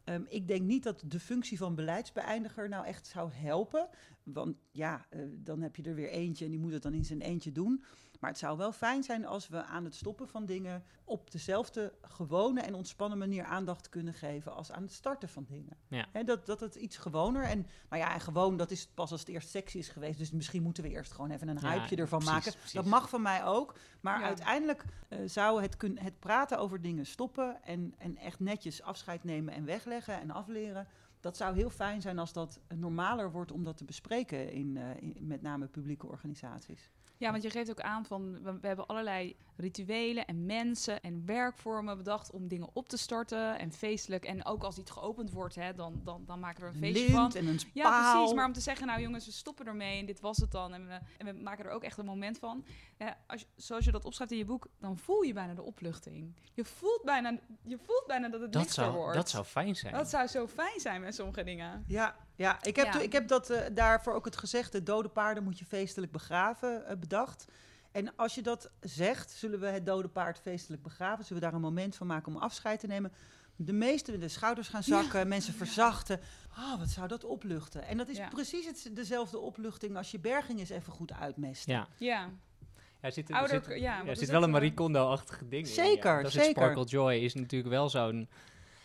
[0.07, 3.88] Ehm, ik denk niet dat de functie van beleidsbeëindiger nou echt zou helpen.
[4.23, 7.05] Want ja, eh, dan heb je er weer eentje en die moet het dan in
[7.05, 7.85] zijn eentje doen.
[8.20, 11.92] Maar het zou wel fijn zijn als we aan het stoppen van dingen op dezelfde
[12.02, 15.76] gewone en ontspannen manier aandacht kunnen geven als aan het starten van dingen.
[15.88, 16.07] Ja.
[16.12, 19.20] Hè, dat, dat het iets gewoner en nou ja, en gewoon dat is pas als
[19.20, 20.18] het eerst sexy is geweest.
[20.18, 22.52] Dus misschien moeten we eerst gewoon even een Ja, hypeje ervan precies, maken.
[22.52, 22.72] precies.
[22.72, 23.74] Dat mag van mij ook.
[24.00, 24.26] Maar Ja.
[24.26, 29.24] uiteindelijk eh, zou het, kun, het praten over dingen stoppen en, en echt netjes afscheid
[29.24, 30.87] nemen en wegleggen en afleren.
[31.20, 34.85] Dat zou heel fijn zijn als dat normaler wordt om dat te bespreken in, eh,
[35.00, 36.90] in met name publieke organisaties.
[37.18, 41.22] Ja, want je geeft ook aan van we, we hebben allerlei rituelen en mensen en
[41.26, 44.24] werkvormen bedacht om dingen op te starten en feestelijk.
[44.24, 47.11] En ook als iets geopend wordt, hè, dan, dan, dan maken we er een feestje
[47.12, 47.33] van.
[47.33, 48.12] En een Ja, spaal.
[48.16, 48.35] precies.
[48.37, 50.72] Maar om te zeggen, nou jongens, we stoppen ermee en dit was het dan.
[50.74, 52.64] En we, en we maken er ook echt een moment van.
[52.99, 55.63] Ja, als, je- zoals je dat opschrijft in je boek, dan voel je bijna de
[55.63, 56.35] opluchting.
[56.55, 59.15] Je voelt bijna, je voelt bijna dat het dat, lichter zou, wordt.
[59.15, 59.93] dat zou fijn zijn.
[59.95, 61.85] Dat zou zo fijn zijn met sommige dingen.
[61.87, 62.63] Ja, ja.
[62.63, 63.01] Ik, heb Ja.
[63.01, 64.83] ik heb dat, eh, daarvoor ook het gezegde...
[64.83, 67.45] dode paarden moet je feestelijk begraven eh, bedacht.
[67.93, 71.25] En als je dat zegt, zullen we het dode paard feestelijk begraven?
[71.25, 73.13] Zullen we daar een moment van maken om afscheid te nemen?
[73.57, 76.21] De meeste de schouders gaan zakken, mensen verzachten.
[76.57, 77.83] Ah, wat zou dat opluchten?
[77.87, 78.29] En dat is Ja.
[78.29, 81.67] precies het, dezelfde opluchting als je berging eens even goed uitmest.
[81.67, 82.31] Ja, Ja,
[83.01, 84.51] er zit, Ouder- er zit, ja, er zit wel een?
[84.51, 85.73] Marie Kondo-achtige ding in.
[85.73, 86.23] Zeker, ja.
[86.23, 86.63] Dat is het zeker.
[86.63, 88.29] Sparkle Joy is natuurlijk wel zo'n...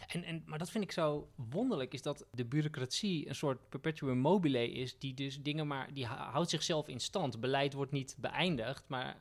[0.07, 4.17] En, en, maar dat vind ik zo wonderlijk, is dat de bureaucratie een soort perpetuum
[4.17, 7.39] mobile is, die dus dingen maar, die hou- houdt zichzelf in stand.
[7.39, 9.17] Beleid wordt niet beëindigd, maar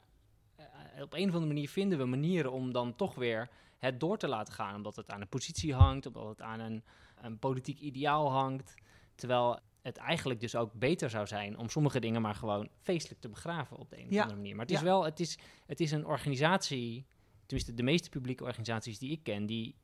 [0.56, 0.64] eh,
[1.02, 3.48] op een of andere manier vinden we manieren om dan toch weer
[3.78, 4.74] het door te laten gaan.
[4.74, 6.84] Omdat het aan een positie hangt, omdat het aan een,
[7.20, 8.74] een politiek ideaal hangt.
[9.14, 13.28] Terwijl het eigenlijk dus ook beter zou zijn om sommige dingen maar gewoon feestelijk te
[13.28, 14.20] begraven op de een of Ja.
[14.22, 14.56] andere manier.
[14.56, 14.84] Maar het is Ja.
[14.84, 17.06] wel, het is, het is een organisatie,
[17.46, 19.74] tenminste de meeste publieke organisaties die ik ken, die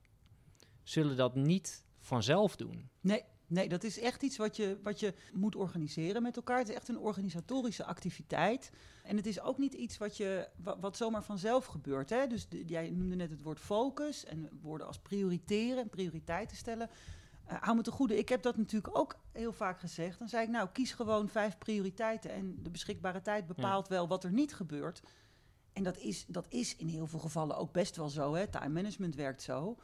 [0.83, 2.89] zullen dat niet vanzelf doen.
[3.01, 6.59] Nee, nee, dat is echt iets wat je, wat je moet organiseren met elkaar.
[6.59, 8.71] Het is echt een organisatorische activiteit.
[9.03, 12.11] En het is ook niet iets wat, je, wat, wat zomaar vanzelf gebeurt.
[12.11, 12.27] Hè?
[12.27, 16.91] Dus de- jij noemde net het woord focus en woorden als prioriteren en prioriteiten stellen.
[17.47, 20.19] Eh, hou me te goede, ik heb dat natuurlijk ook heel vaak gezegd.
[20.19, 22.31] Dan zei ik, nou, kies gewoon vijf prioriteiten.
[22.31, 25.03] En de beschikbare tijd bepaalt wel wat er niet gebeurt.
[25.73, 28.35] En dat is, dat is in heel veel gevallen ook best wel zo.
[28.35, 28.47] Hè?
[28.47, 29.77] Time management werkt zo.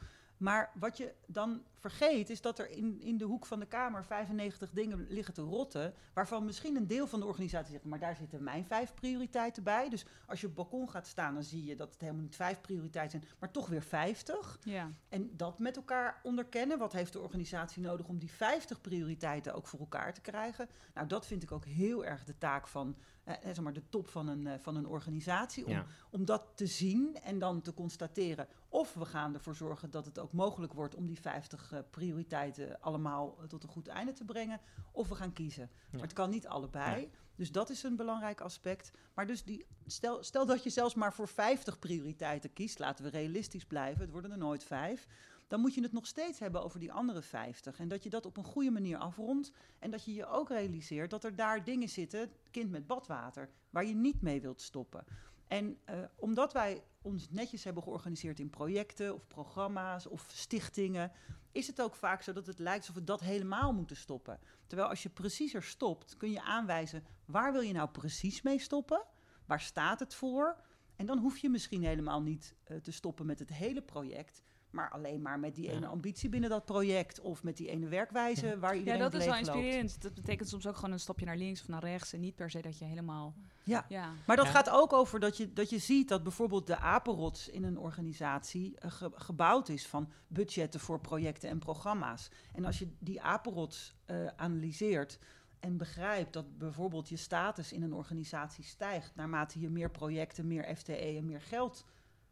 [0.43, 4.05] Maar wat je dan vergeet, is dat er in, in de hoek van de Kamer
[4.05, 5.93] 95 dingen liggen te rotten.
[6.13, 9.89] Waarvan misschien een deel van de organisatie zegt, maar daar zitten mijn vijf prioriteiten bij.
[9.89, 12.35] Dus als je op het balkon gaat staan, dan zie je dat het helemaal niet
[12.35, 14.59] vijf prioriteiten zijn, maar toch weer 50.
[14.63, 14.91] ja.
[15.09, 16.77] En dat met elkaar onderkennen.
[16.77, 20.69] Wat heeft de organisatie nodig om die 50 prioriteiten ook voor elkaar te krijgen?
[20.93, 23.89] Nou, dat vind ik ook heel erg de taak van eh, eh, zeg maar de
[23.89, 25.65] top van een, eh, van een organisatie.
[25.65, 25.85] Om, Ja.
[26.09, 28.47] om dat te zien en dan te constateren.
[28.73, 32.81] Of we gaan ervoor zorgen dat het ook mogelijk wordt om die 50 eh, prioriteiten
[32.81, 34.59] allemaal eh, tot een goed einde te brengen.
[34.91, 35.69] Of we gaan kiezen.
[35.91, 37.09] Maar het kan niet allebei.
[37.35, 38.91] Dus dat is een belangrijk aspect.
[39.13, 42.79] Maar dus die, stel, stel dat je zelfs maar voor 50 prioriteiten kiest.
[42.79, 44.01] Laten we realistisch blijven.
[44.01, 45.07] Het worden er nooit vijf.
[45.47, 47.79] Dan moet je het nog steeds hebben over die andere 50.
[47.79, 49.51] En dat je dat op een goede manier afrondt.
[49.79, 53.85] En dat je je ook realiseert dat er daar dingen zitten, kind met badwater, waar
[53.85, 55.05] je niet mee wilt stoppen.
[55.53, 61.11] En eh, omdat wij ons netjes hebben georganiseerd in projecten of programma's of stichtingen,
[61.51, 64.39] is het ook vaak zo dat het lijkt alsof we dat helemaal moeten stoppen.
[64.67, 69.05] Terwijl als je preciezer stopt, kun je aanwijzen waar wil je nou precies mee stoppen?
[69.45, 70.63] Waar staat het voor?
[70.95, 74.41] En dan hoef je misschien helemaal niet eh, te stoppen met het hele project,
[74.73, 75.71] maar alleen maar met die Ja.
[75.71, 79.19] ene ambitie binnen dat project of met die ene werkwijze waar ja, iedereen dat op
[79.19, 79.57] is wel leeg loopt.
[79.57, 80.01] inspirerend.
[80.01, 82.13] Dat betekent soms ook gewoon een stapje naar links of naar rechts.
[82.13, 83.33] En niet per se dat je helemaal...
[83.63, 83.85] Ja.
[83.89, 84.51] Ja, Maar dat Ja.
[84.51, 88.75] gaat ook over dat je, dat je ziet dat bijvoorbeeld de apenrots in een organisatie
[88.79, 92.29] eh, ge- gebouwd is van budgetten voor projecten en programma's.
[92.53, 95.19] En als je die apenrots eh, analyseert
[95.59, 100.75] en begrijpt dat bijvoorbeeld je status in een organisatie stijgt naarmate je meer projecten, meer
[100.75, 101.41] FTE en meer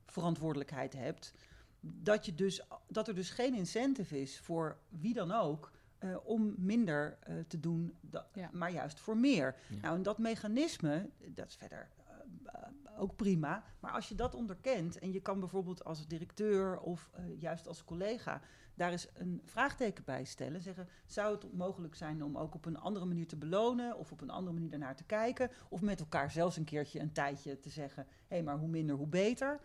[0.06, 1.34] geldverantwoordelijkheid hebt,
[1.82, 6.54] dat, je dus, dat er dus geen incentive is voor wie dan ook eh, om
[6.58, 7.94] minder eh, te doen,
[8.34, 8.50] Ja.
[8.52, 9.56] maar juist voor meer.
[9.70, 9.76] Ja.
[9.82, 11.90] Nou, en dat mechanisme, dat is verder
[12.46, 12.62] eh,
[12.98, 13.64] ook prima.
[13.80, 18.42] Maar als je dat onderkent en je kan bijvoorbeeld als directeur of juist als collega
[18.74, 20.62] daar eens een vraagteken bij stellen.
[20.62, 24.22] Zeggen, zou het mogelijk zijn om ook op een andere manier te belonen of op
[24.22, 25.52] een andere manier daarnaar te kijken?
[25.70, 28.96] Of met elkaar zelfs een keertje een tijdje te zeggen, hé, hey, maar hoe minder,
[28.96, 29.60] hoe beter.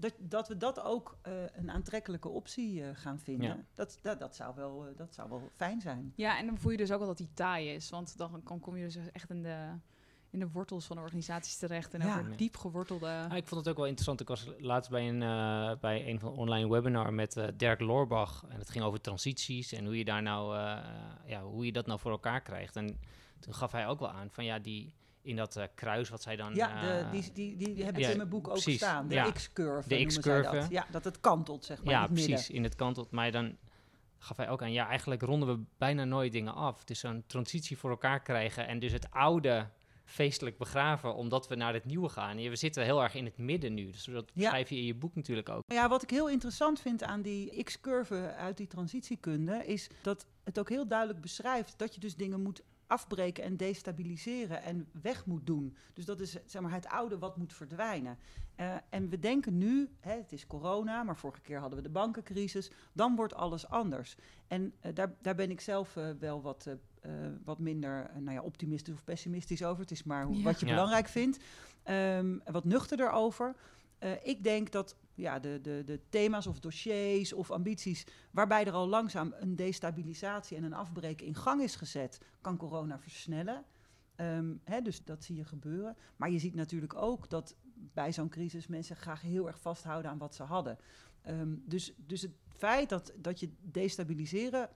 [0.00, 3.46] Dat, dat we dat ook eh, een aantrekkelijke optie eh, gaan vinden.
[3.46, 3.64] Ja.
[3.74, 6.12] Dat, dat, dat, zou wel, eh, dat zou wel fijn zijn.
[6.16, 7.90] ja, en dan voel je dus ook wel dat die taai is.
[7.90, 9.72] Want dan, dan kom je dus echt in de,
[10.30, 11.94] in de wortels van de organisaties terecht.
[11.94, 12.18] En Ja.
[12.18, 13.26] over diep gewortelde...
[13.30, 14.20] Ah, ik vond het ook wel interessant.
[14.20, 17.80] Ik was laatst bij een, eh, bij een van de online webinar met eh, Dirk
[17.80, 18.44] Loorbach.
[18.48, 20.78] En het ging over transities en hoe je daar nou, eh,
[21.26, 22.76] ja, hoe je dat nou voor elkaar krijgt.
[22.76, 23.00] En
[23.40, 26.36] toen gaf hij ook wel aan van ja, die in dat eh, kruis wat zij
[26.36, 26.54] dan.
[26.54, 28.76] Ja, de, eh, die, die, die, die heb ik ja, in mijn boek ook precies.
[28.76, 29.08] staan.
[29.08, 29.30] De Ja.
[29.32, 30.50] X-curve De X-curve.
[30.50, 30.70] dat.
[30.70, 32.30] Ja, dat het kantelt, zeg maar, ja, in het midden.
[32.34, 33.10] precies, in het kantelt.
[33.10, 33.56] Maar dan
[34.18, 36.80] gaf hij ook aan, ja, eigenlijk ronden we bijna nooit dingen af.
[36.80, 39.68] Het is zo'n transitie voor elkaar krijgen en dus het oude
[40.04, 42.36] feestelijk begraven, omdat we naar het nieuwe gaan.
[42.36, 44.48] We zitten heel erg in het midden nu, dus dat Ja.
[44.48, 45.62] schrijf je in je boek natuurlijk ook.
[45.66, 50.58] Ja, wat ik heel interessant vind aan die X-curve uit die transitiekunde, is dat het
[50.58, 55.46] ook heel duidelijk beschrijft dat je dus dingen moet afbreken en destabiliseren en weg moet
[55.46, 55.76] doen.
[55.94, 58.18] Dus dat is zeg maar, het oude wat moet verdwijnen.
[58.54, 61.90] Eh, en we denken nu, hè, het is corona, maar vorige keer hadden we de
[61.90, 64.16] bankencrisis, dan wordt alles anders.
[64.46, 66.68] En eh, daar, daar ben ik zelf eh, wel wat,
[67.44, 69.80] wat minder nou ja, optimistisch of pessimistisch over.
[69.80, 70.42] Het is maar hoe, Ja.
[70.42, 70.72] wat je Ja.
[70.72, 71.38] belangrijk vindt.
[71.82, 73.54] Ehm, wat nuchterder over.
[74.22, 78.88] Ik denk dat ja, de, de, de thema's of dossiers of ambities waarbij er al
[78.88, 83.64] langzaam een destabilisatie en een afbreken in gang is gezet, kan corona versnellen.
[84.16, 85.96] Ehm, hè, dus dat zie je gebeuren.
[86.16, 90.18] Maar je ziet natuurlijk ook dat bij zo'n crisis mensen graag heel erg vasthouden aan
[90.18, 90.78] wat ze hadden.
[91.22, 94.68] Ehm, dus, dus het feit dat, dat je destabiliseren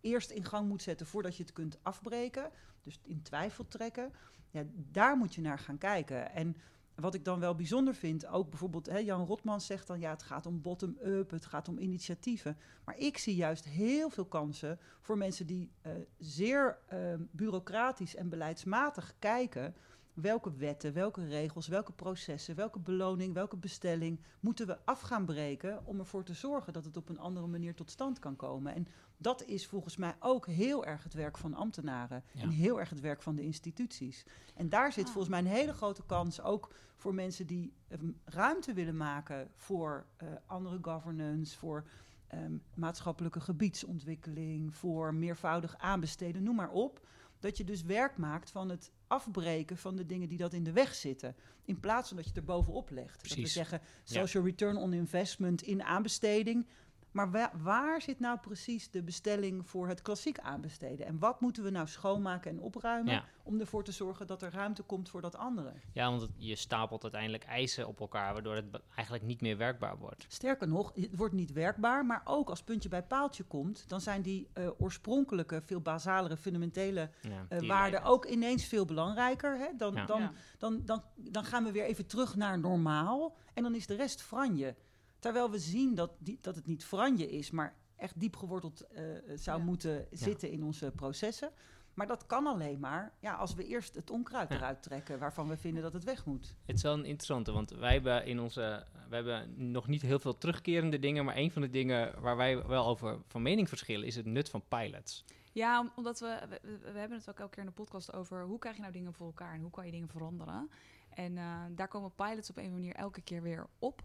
[0.00, 4.12] eerst in gang moet zetten voordat je het kunt afbreken, dus in twijfel trekken,
[4.50, 6.32] ja, daar moet je naar gaan kijken.
[6.32, 6.56] En
[7.00, 10.22] wat ik dan wel bijzonder vind, ook bijvoorbeeld hè, Jan Rotman zegt dan ja, het
[10.22, 12.56] gaat om bottom-up, het gaat om initiatieven.
[12.84, 18.28] Maar ik zie juist heel veel kansen voor mensen die eh, zeer ehm, bureaucratisch en
[18.28, 19.74] beleidsmatig kijken.
[20.20, 25.86] Welke wetten, welke regels, welke processen, welke beloning, welke bestelling moeten we af gaan breken
[25.86, 28.74] om ervoor te zorgen dat het op een andere manier tot stand kan komen.
[28.74, 32.42] En dat is volgens mij ook heel erg het werk van ambtenaren Ja.
[32.42, 34.24] en heel erg het werk van de instituties.
[34.54, 35.10] En daar zit Ah.
[35.10, 40.06] volgens mij een hele grote kans ook voor mensen die ehm, ruimte willen maken voor
[40.16, 41.84] eh, andere governance, voor
[42.26, 47.06] ehm, maatschappelijke gebiedsontwikkeling, voor meervoudig aanbesteden, noem maar op.
[47.38, 50.72] Dat je dus werk maakt van het afbreken van de dingen die dat in de
[50.72, 51.36] weg zitten.
[51.64, 53.12] In plaats van dat je het er bovenop legt.
[53.12, 53.52] Dat we Precies.
[53.52, 56.66] zeggen social return on investment in aanbesteding.
[57.10, 61.06] Maar wa- waar zit nou precies de bestelling voor het klassiek aanbesteden?
[61.06, 63.24] En wat moeten we nou schoonmaken en opruimen Ja.
[63.42, 65.72] om ervoor te zorgen dat er ruimte komt voor dat andere?
[65.92, 69.98] Ja, want het- je stapelt uiteindelijk eisen op elkaar, waardoor het eigenlijk niet meer werkbaar
[69.98, 70.24] wordt.
[70.28, 74.22] Sterker nog, het wordt niet werkbaar, maar ook als puntje bij paaltje komt, dan zijn
[74.22, 79.58] die eh, oorspronkelijke, veel basalere, fundamentele Ja, eh, waarden ook ineens veel belangrijker.
[79.58, 79.66] Hè?
[79.76, 80.06] Dan, Ja.
[80.06, 80.32] dan, Ja.
[80.58, 84.22] dan, dan, dan gaan we weer even terug naar normaal en dan is de rest
[84.22, 84.74] franje.
[85.18, 89.02] Terwijl we zien dat, die, dat het niet franje is, maar echt diep geworteld eh,
[89.34, 89.64] zou Ja.
[89.64, 91.50] moeten zitten in onze processen.
[91.94, 94.56] Maar dat kan alleen maar ja, als we eerst het onkruid Ja.
[94.56, 96.54] eruit trekken waarvan we vinden dat het weg moet.
[96.66, 100.18] Het is wel een interessante, want wij hebben in onze, we hebben nog niet heel
[100.18, 104.06] veel terugkerende dingen, maar een van de dingen waar wij wel over van mening verschillen
[104.06, 105.24] is het nut van pilots.
[105.52, 108.12] Ja, om- omdat we, we, we- we hebben het ook elke keer in de podcast
[108.12, 110.70] over hoe krijg je nou dingen voor elkaar en hoe kan je dingen veranderen.
[111.18, 114.02] En eh, daar komen pilots op een of andere manier elke keer weer op.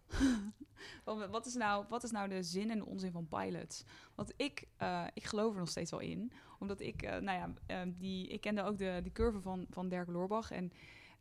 [1.32, 3.84] Wat, is nou, wat is nou de zin en de onzin van pilots?
[4.16, 6.32] Want ik, eh, ik geloof er nog steeds wel in.
[6.64, 9.90] Omdat ik, eh, nou ja, eh, die, ik kende ook de, de curve van, van
[9.90, 10.52] Dirk Loorbach.
[10.52, 10.72] En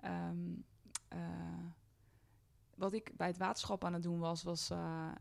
[0.01, 0.55] ehm,
[1.09, 1.19] eh,
[2.75, 4.71] wat ik bij het waterschap aan het doen was, was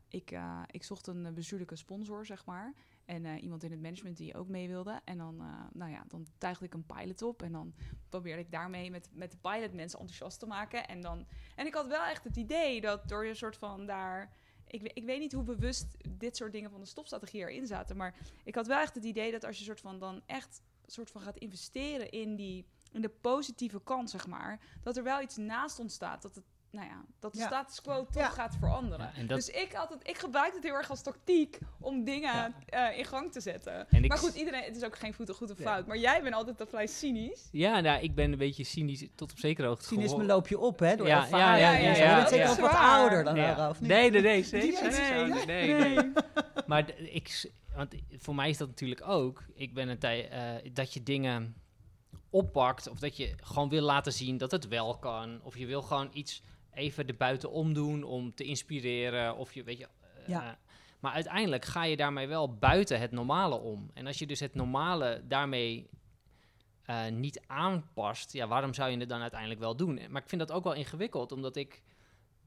[0.08, 0.40] ik,
[0.72, 2.74] ik zocht een bestuurlijke sponsor, zeg maar.
[3.12, 5.02] En eh, iemand in het management die ook mee wilde.
[5.04, 7.42] En dan, eh, nou ja, dan tuigde ik een pilot op.
[7.42, 7.74] En dan
[8.10, 10.88] probeerde ik daarmee met, met de pilot mensen enthousiast te maken.
[10.88, 14.34] En, dan, en ik had wel echt het idee dat door je soort van daar...
[14.68, 17.98] Ik, ik weet niet hoe bewust dit soort dingen van de stopstrategie erin zaten.
[17.98, 21.12] Maar ik had wel echt het idee dat als je soort van dan echt soort
[21.12, 24.60] van gaat investeren in, die, in de positieve kant, zeg maar.
[24.84, 26.22] Dat er wel iets naast ontstaat.
[26.22, 27.46] Dat het, nou ja, dat de Ja.
[27.46, 28.30] status quo toch Ja.
[28.30, 29.06] gaat veranderen.
[29.14, 32.34] Ja, en dat- Dus ik, het, ik gebruik het heel erg als tactiek om dingen
[32.66, 32.90] Ja.
[32.92, 33.90] eh, in gang te zetten.
[33.90, 35.64] En maar goed, iedereen, het is ook geen goed, goed of Ja.
[35.64, 35.88] fout.
[35.88, 37.50] Maar jij bent altijd dat vrij cynisch.
[37.52, 40.80] Ja, nou, ik ben een beetje cynisch tot op zekere hoogte Cynisme loop je op,
[40.80, 42.52] hè, door Ja, ja, ja, ja, Je bent zeker ja.
[42.52, 43.48] ook wat ouder dan Ja.
[43.48, 43.90] Lara, of niet?
[43.90, 44.92] Nee, nee, nee, zeker.
[44.92, 45.74] Nee, nee, nee.
[45.74, 46.12] nee, nee.
[46.68, 49.44] Maar ik, want voor mij is dat natuurlijk ook.
[49.54, 51.56] Ik ben een tijd eh, dat je dingen
[52.30, 55.82] oppakt of dat je gewoon wil laten zien dat het wel kan, of je wil
[55.82, 56.42] gewoon iets
[56.74, 59.88] even erbuiten omdoen om te inspireren, of je weet je.
[60.16, 60.58] eh, Ja.
[61.00, 63.90] maar uiteindelijk ga je daarmee wel buiten het normale om.
[63.94, 65.90] En als je dus het normale daarmee
[66.86, 70.00] eh, niet aanpast, ja, waarom zou je het dan uiteindelijk wel doen?
[70.10, 71.82] Maar ik vind dat ook wel ingewikkeld, omdat ik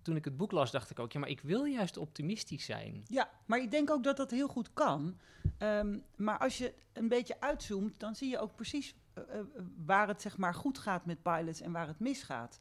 [0.03, 3.03] toen ik het boek las, dacht ik ook, ja, maar ik wil juist optimistisch zijn.
[3.07, 5.19] Ja, maar ik denk ook dat dat heel goed kan.
[5.59, 9.45] Ehm, maar als je een beetje uitzoomt, dan zie je ook precies eh, eh,
[9.87, 12.59] waar het zeg maar goed gaat met pilots en waar het misgaat.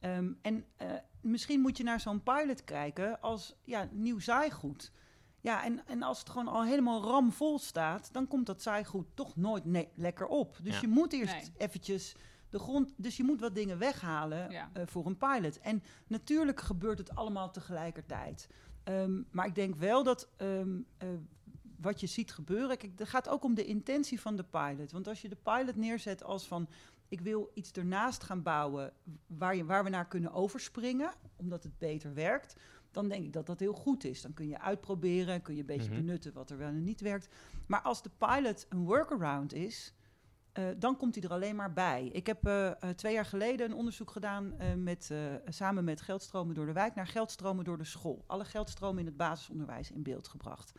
[0.00, 0.88] Ehm, en eh,
[1.20, 4.92] misschien moet je naar zo'n pilot kijken als ja, nieuw zaaigoed.
[5.40, 9.36] Ja, en, en als het gewoon al helemaal ramvol staat, dan komt dat zaaigoed toch
[9.36, 10.58] nooit nee, lekker op.
[10.62, 10.80] Dus Ja.
[10.80, 11.50] je moet eerst Nee.
[11.56, 12.16] eventjes
[12.48, 12.92] de grond...
[12.96, 14.70] Dus je moet wat dingen weghalen Ja.
[14.72, 15.58] eh, voor een pilot.
[15.60, 18.48] En natuurlijk gebeurt het allemaal tegelijkertijd.
[18.84, 21.08] Ehm, maar ik denk wel dat ehm, eh,
[21.80, 22.76] wat je ziet gebeuren...
[22.76, 24.92] Kijk, het gaat ook om de intentie van de pilot.
[24.92, 26.68] Want als je de pilot neerzet als van...
[27.10, 28.92] ik wil iets ernaast gaan bouwen
[29.26, 31.12] waar, je, waar we naar kunnen overspringen...
[31.36, 32.56] omdat het beter werkt...
[32.90, 34.22] dan denk ik dat dat heel goed is.
[34.22, 36.00] Dan kun je uitproberen, kun je een beetje Mhm.
[36.00, 37.28] benutten wat er wel en niet werkt.
[37.66, 39.94] Maar als de pilot een workaround is...
[40.52, 42.06] eh, dan komt hij er alleen maar bij.
[42.12, 45.10] Ik heb eh, eh, twee jaar geleden een onderzoek gedaan met,
[45.48, 48.24] samen met Geldstromen door de Wijk naar Geldstromen door de school.
[48.26, 50.72] Alle geldstromen in het basisonderwijs in beeld gebracht.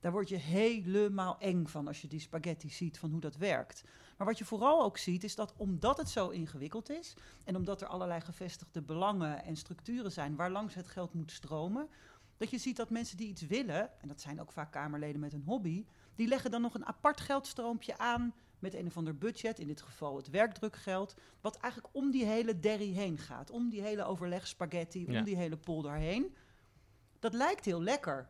[0.00, 3.84] Daar word je helemaal eng van als je die spaghetti ziet van hoe dat werkt.
[4.20, 7.80] Maar wat je vooral ook ziet is dat omdat het zo ingewikkeld is en omdat
[7.80, 11.88] er allerlei gevestigde belangen en structuren zijn waar langs het geld moet stromen,
[12.36, 15.32] dat je ziet dat mensen die iets willen, en dat zijn ook vaak Kamerleden met
[15.32, 19.58] een hobby, die leggen dan nog een apart geldstroompje aan met een of ander budget,
[19.58, 23.82] in dit geval het werkdrukgeld, wat eigenlijk om die hele derry heen gaat, om die
[23.82, 26.36] hele overlegspaghetti, om die hele polder heen.
[27.18, 28.28] Dat lijkt heel lekker.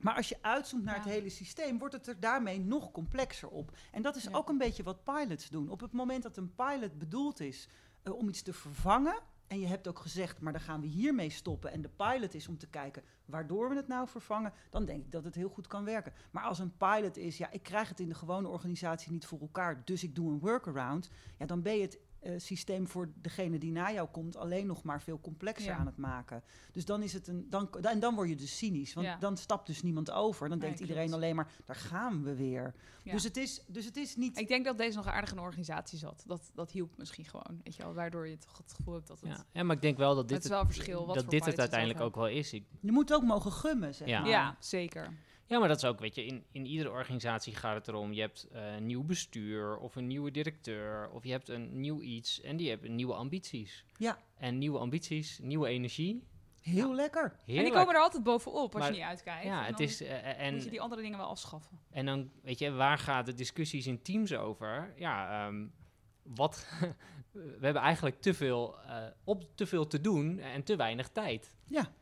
[0.00, 1.00] Maar als je uitzoomt naar Ja.
[1.02, 3.76] het hele systeem, wordt het er daarmee nog complexer op.
[3.92, 4.30] En dat is Ja.
[4.32, 5.68] ook een beetje wat pilots doen.
[5.68, 7.68] Op het moment dat een pilot bedoeld is
[8.02, 11.30] eh, om iets te vervangen, en je hebt ook gezegd, maar dan gaan we hiermee
[11.30, 11.72] stoppen.
[11.72, 15.12] En de pilot is om te kijken waardoor we het nou vervangen, dan denk ik
[15.12, 16.12] dat het heel goed kan werken.
[16.30, 19.40] Maar als een pilot is, ja, ik krijg het in de gewone organisatie niet voor
[19.40, 21.98] elkaar, dus ik doe een workaround, ja, dan ben je het
[22.36, 25.76] systeem voor degene die na jou komt alleen nog maar veel complexer Ja.
[25.76, 26.42] aan het maken.
[26.72, 27.46] Dus dan is het een.
[27.50, 28.94] Dan, en dan word je dus cynisch.
[28.94, 29.16] Want Ja.
[29.16, 30.48] dan stapt dus niemand over.
[30.48, 32.74] Dan Nee, denkt iedereen alleen maar, daar gaan we weer.
[33.02, 33.12] Ja.
[33.12, 34.38] Dus, het is, dus het is niet.
[34.38, 36.22] Ik denk dat deze nog aardig in een organisatie zat.
[36.26, 37.94] Dat, dat hielp misschien gewoon, weet je wel.
[37.94, 39.28] Waardoor je toch het gevoel hebt dat het...
[39.30, 39.44] Ja.
[39.52, 41.60] ja, maar ik denk wel dat dit is wel verschil wat dat dit het het
[41.60, 42.52] uiteindelijk ook wel is.
[42.52, 44.20] Ik, Je moet ook mogen gummen, zeg Ja.
[44.20, 44.28] maar.
[44.30, 45.12] Ja, zeker.
[45.48, 48.20] Ja, maar dat is ook, weet je, in, in iedere organisatie gaat het erom, je
[48.20, 52.40] hebt eh, een nieuw bestuur of een nieuwe directeur of je hebt een nieuw iets
[52.40, 53.84] en die hebben nieuwe ambities.
[53.96, 54.18] Ja.
[54.38, 56.22] En nieuwe ambities, nieuwe energie.
[56.60, 57.22] Heel lekker.
[57.24, 57.66] En Heerlijk.
[57.68, 59.44] die komen er altijd bovenop als Maar- je niet uitkijkt.
[59.44, 61.78] ja, En het dan is, eh, en, moet je die andere dingen wel afschaffen.
[61.90, 64.92] en dan, weet je, waar gaan de discussies in teams over?
[64.96, 65.66] Ja, ehm,
[66.22, 66.66] wat,
[67.32, 71.54] we hebben eigenlijk te veel, eh, op, te veel te doen en te weinig tijd.
[71.66, 71.92] Ja.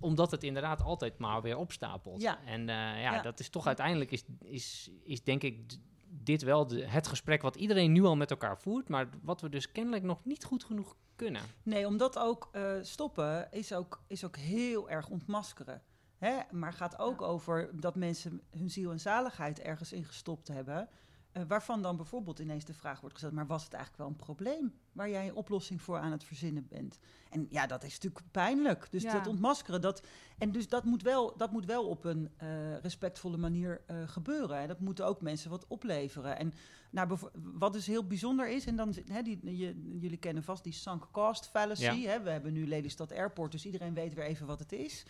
[0.00, 2.22] Omdat het inderdaad altijd maar weer opstapelt.
[2.22, 2.38] Ja.
[2.44, 3.22] En eh, ja, Ja.
[3.22, 5.76] dat is toch uiteindelijk, is, is, is denk ik
[6.08, 9.48] dit wel de, het gesprek wat iedereen nu al met elkaar voert, maar wat we
[9.48, 11.42] dus kennelijk nog niet goed genoeg kunnen.
[11.62, 15.82] Nee, omdat ook eh, stoppen is ook, is ook heel erg ontmaskeren.
[16.18, 16.38] Hè?
[16.50, 17.26] Maar gaat ook Ja.
[17.26, 20.88] over dat mensen hun ziel en zaligheid ergens in gestopt hebben.
[21.32, 24.24] Eh, waarvan dan bijvoorbeeld ineens de vraag wordt gesteld: maar was het eigenlijk wel een
[24.24, 26.98] probleem waar jij een oplossing voor aan het verzinnen bent?
[27.30, 28.86] En ja, dat is natuurlijk pijnlijk.
[28.90, 29.12] Dus Ja.
[29.12, 30.02] dat ontmaskeren, dat,
[30.38, 34.58] en dus dat moet wel, dat moet wel op een eh, respectvolle manier eh, gebeuren.
[34.58, 36.38] En dat moeten ook mensen wat opleveren.
[36.38, 36.54] En
[36.90, 38.90] nou, wat dus heel bijzonder is, en dan
[39.22, 41.82] die, je, jullie kennen vast die sunk cost fallacy.
[41.82, 42.10] Ja.
[42.10, 42.22] Hè?
[42.22, 45.04] We hebben nu Lelystad Airport, dus iedereen weet weer even wat het is.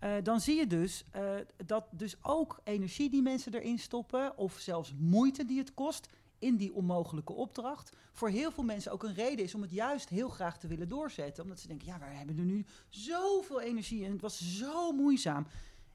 [0.00, 1.34] Eh, dan zie je dus eh,
[1.66, 6.08] dat dus ook energie die mensen erin stoppen, of zelfs moeite die het kost
[6.38, 10.08] in die onmogelijke opdracht, voor heel veel mensen ook een reden is om het juist
[10.08, 11.42] heel graag te willen doorzetten.
[11.42, 15.46] Omdat ze denken, ja, we hebben er nu zoveel energie en het was zo moeizaam.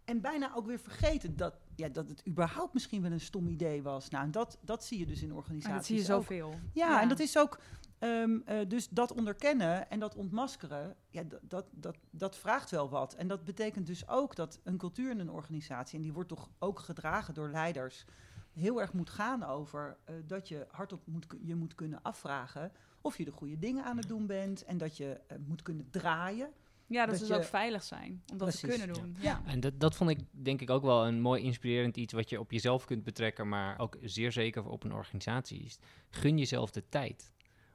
[0.06, 3.82] En bijna ook weer vergeten dat, ja, dat het überhaupt misschien wel een stom idee
[3.82, 4.10] was.
[4.10, 5.70] Nou, en dat, dat zie je dus in organisaties.
[5.70, 6.08] En dat zie je ook.
[6.08, 6.60] zoveel.
[6.74, 7.60] Ja, en dat is ook.
[8.00, 12.90] ehm, eh, dus dat onderkennen en dat ontmaskeren, ja, dat, dat, dat, dat vraagt wel
[12.90, 13.14] wat.
[13.14, 16.50] En dat betekent dus ook dat een cultuur in een organisatie, en die wordt toch
[16.60, 18.06] ook gedragen door leiders,
[18.52, 23.18] heel erg moet gaan over eh, dat je hardop moet, je moet kunnen afvragen of
[23.18, 26.52] je de goede dingen aan het doen bent en dat je eh, moet kunnen draaien.
[26.88, 28.24] Ja, dat, dat ze je- dus ook veilig zijn.
[28.32, 29.16] Om dat te kunnen doen.
[29.20, 29.24] Ja.
[29.46, 29.52] Ja.
[29.52, 32.40] En dat, dat vond ik denk ik ook wel een mooi inspirerend iets wat je
[32.40, 35.64] op jezelf kunt betrekken, maar ook zeer zeker op een organisatie.
[35.64, 35.78] is.
[36.10, 37.34] Gun jezelf de tijd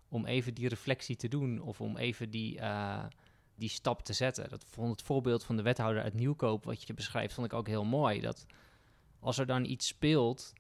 [0.09, 3.05] om even die reflectie te doen of om even die, eh,
[3.55, 4.49] die stap te zetten.
[4.49, 7.67] Dat vond het voorbeeld van de wethouder uit Nieuwkoop, wat je beschrijft, vond ik ook
[7.67, 8.21] heel mooi.
[8.21, 8.47] Dat
[9.21, 10.53] als er dan iets speelt,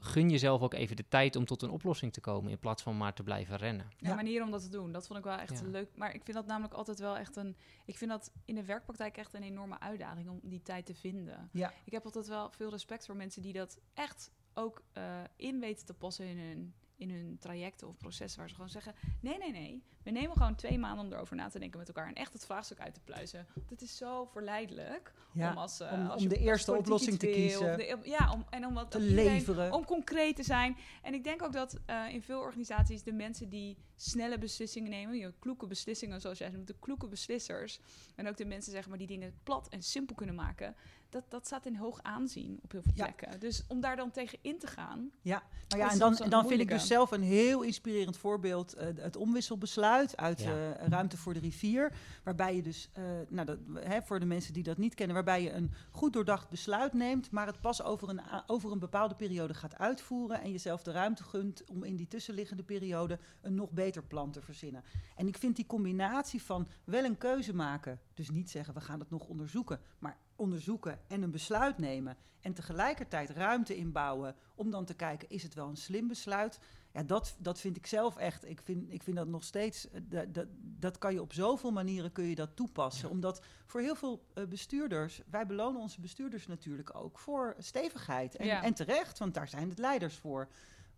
[0.00, 2.96] gun jezelf ook even de tijd om tot een oplossing te komen in plaats van
[2.96, 3.86] maar te blijven rennen.
[3.98, 4.14] Ja, Ja.
[4.14, 4.92] manier om dat te doen.
[4.92, 5.66] Dat vond ik wel echt Ja.
[5.66, 5.88] leuk.
[5.96, 7.56] Maar ik vind dat namelijk altijd wel echt een...
[7.84, 11.48] Ik vind dat in de werkpraktijk echt een enorme uitdaging om die tijd te vinden.
[11.52, 11.72] Ja.
[11.84, 15.86] Ik heb altijd wel veel respect voor mensen die dat echt ook eh, in weten
[15.86, 18.38] te passen in hun, in hun trajecten of processen.
[18.38, 19.82] Waar ze gewoon zeggen, nee, nee, nee.
[20.02, 22.06] We nemen gewoon twee maanden om erover na te denken met elkaar.
[22.08, 23.46] En echt het vraagstuk uit te pluizen.
[23.54, 25.80] Want het is zo verleidelijk Ja, om als...
[25.80, 27.76] eh, om- als om de eerste oplossing te wil, kiezen.
[27.76, 29.72] de- ja, om, en om wat te iedereen- leveren.
[29.72, 30.76] om concreet te zijn.
[31.02, 35.16] En ik denk ook dat eh, in veel organisaties de mensen die snelle beslissingen nemen,
[35.16, 37.80] je kloeke beslissingen zoals jij noemt, de kloeke beslissers,
[38.16, 40.74] en ook de mensen zeg maar die dingen plat en simpel kunnen maken,
[41.10, 43.04] dat, dat staat in hoog aanzien op heel veel Ja.
[43.04, 43.40] plekken.
[43.40, 45.10] Dus om daar dan tegen in te gaan.
[45.22, 48.86] Ja, maar ja, en dan, dan vind ik dus zelf een heel inspirerend voorbeeld eh,
[48.96, 50.74] het omwisselbesluit uit Ja.
[50.76, 51.92] eh, Ruimte voor de Rivier.
[52.24, 55.42] Waarbij je dus, eh, nou, dat, hè, voor de mensen die dat niet kennen, waarbij
[55.42, 59.54] je een goed doordacht besluit neemt, maar het pas over een, over een bepaalde periode
[59.54, 64.02] gaat uitvoeren en jezelf de ruimte gunt om in die tussenliggende periode een nog beter
[64.02, 64.84] plan te verzinnen.
[65.16, 68.98] En ik vind die combinatie van wel een keuze maken, dus niet zeggen we gaan
[69.00, 74.84] het nog onderzoeken, maar onderzoeken en een besluit nemen en tegelijkertijd ruimte inbouwen om dan
[74.84, 76.58] te kijken, is het wel een slim besluit?
[76.92, 78.44] Ja, dat, dat vind ik zelf echt.
[78.48, 81.70] Ik vind, ik vind dat nog steeds, eh, dat, dat, dat kan je op zoveel
[81.72, 83.10] manieren kun je dat toepassen.
[83.10, 88.36] Omdat voor heel veel eh, bestuurders, wij belonen onze bestuurders natuurlijk ook voor stevigheid.
[88.36, 88.62] En, Ja.
[88.62, 90.48] en terecht, want daar zijn het leiders voor.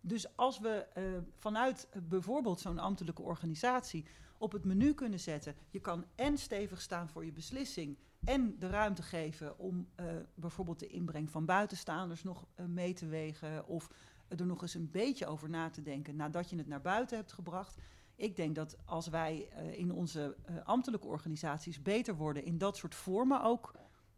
[0.01, 1.03] Dus als we eh,
[1.37, 4.05] vanuit bijvoorbeeld zo'n ambtelijke organisatie
[4.37, 8.69] op het menu kunnen zetten, je kan en stevig staan voor je beslissing en de
[8.69, 10.05] ruimte geven om eh,
[10.35, 13.89] bijvoorbeeld de inbreng van buitenstaanders nog eh, mee te wegen of
[14.27, 17.31] er nog eens een beetje over na te denken nadat je het naar buiten hebt
[17.31, 17.77] gebracht.
[18.15, 22.95] Ik denk dat als wij uh, in onze ambtelijke organisaties beter worden in dat soort
[22.95, 23.73] vormen ook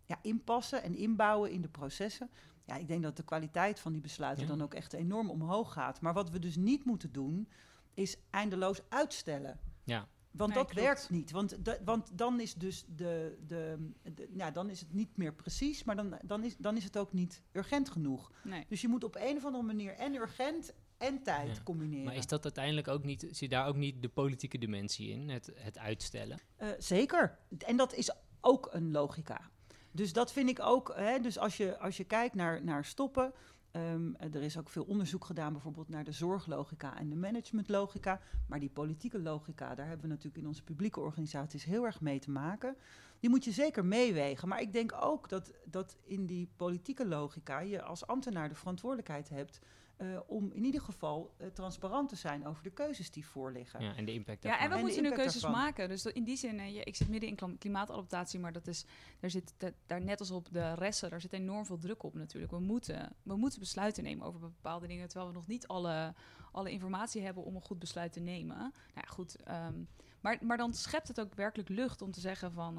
[0.06, 2.30] ja, inpassen en inbouwen in de processen.
[2.66, 4.50] Ja, ik denk dat de kwaliteit van die besluiten ja.
[4.50, 6.02] dan ook echt enorm omhoog gaat.
[6.02, 7.48] Maar wat we dus niet moeten doen,
[7.94, 9.60] is eindeloos uitstellen.
[9.84, 10.08] Ja.
[10.34, 10.86] Want Nee, dat klopt.
[10.88, 11.32] werkt niet.
[11.32, 15.34] Want, da- want dan is dus de, de, de- ja, dan is het niet meer
[15.34, 18.32] precies, maar dan, dan, is, dan is het ook niet urgent genoeg.
[18.44, 18.66] Nee.
[18.70, 21.64] Dus je moet op een of andere manier en urgent en tijd Ja.
[21.64, 22.06] combineren.
[22.06, 25.52] Maar is dat uiteindelijk ook niet, zit daar ook niet de politieke dimensie in, het,
[25.56, 26.40] het uitstellen?
[26.56, 27.38] Eh, zeker.
[27.58, 28.12] En dat is
[28.42, 29.52] ook een logica.
[29.92, 30.94] Dus dat vind ik ook.
[30.96, 33.34] Hè, dus als je, als je kijkt naar, naar stoppen.
[33.74, 38.22] Ehm, er is ook veel onderzoek gedaan, bijvoorbeeld naar de zorglogica en de managementlogica.
[38.48, 42.20] Maar die politieke logica, daar hebben we natuurlijk in onze publieke organisaties heel erg mee
[42.20, 42.76] te maken.
[43.20, 44.48] Die moet je zeker meewegen.
[44.48, 49.30] Maar ik denk ook dat, dat in die politieke logica je als ambtenaar de verantwoordelijkheid
[49.30, 49.60] hebt.
[50.04, 53.82] Eh, om in ieder geval eh, transparant te zijn over de keuzes die voorliggen.
[53.84, 54.66] Ja, en de impact Ja, daarvan.
[54.66, 55.62] en we En de moeten nu keuzes daarvan.
[55.62, 55.90] maken.
[55.90, 58.86] Dus in die zin, eh, ja, ik zit midden in klim- klimaatadaptatie, maar dat is,
[59.20, 62.14] daar zit da- daar net als op de resten, daar zit enorm veel druk op
[62.14, 62.52] natuurlijk.
[62.52, 66.14] We moeten, we moeten besluiten nemen over bepaalde dingen, terwijl we nog niet alle,
[66.52, 68.58] alle informatie hebben om een goed besluit te nemen.
[68.58, 69.36] Nou ja, goed.
[69.44, 69.84] ehm,
[70.22, 72.78] maar, maar dan schept het ook werkelijk lucht om te zeggen van.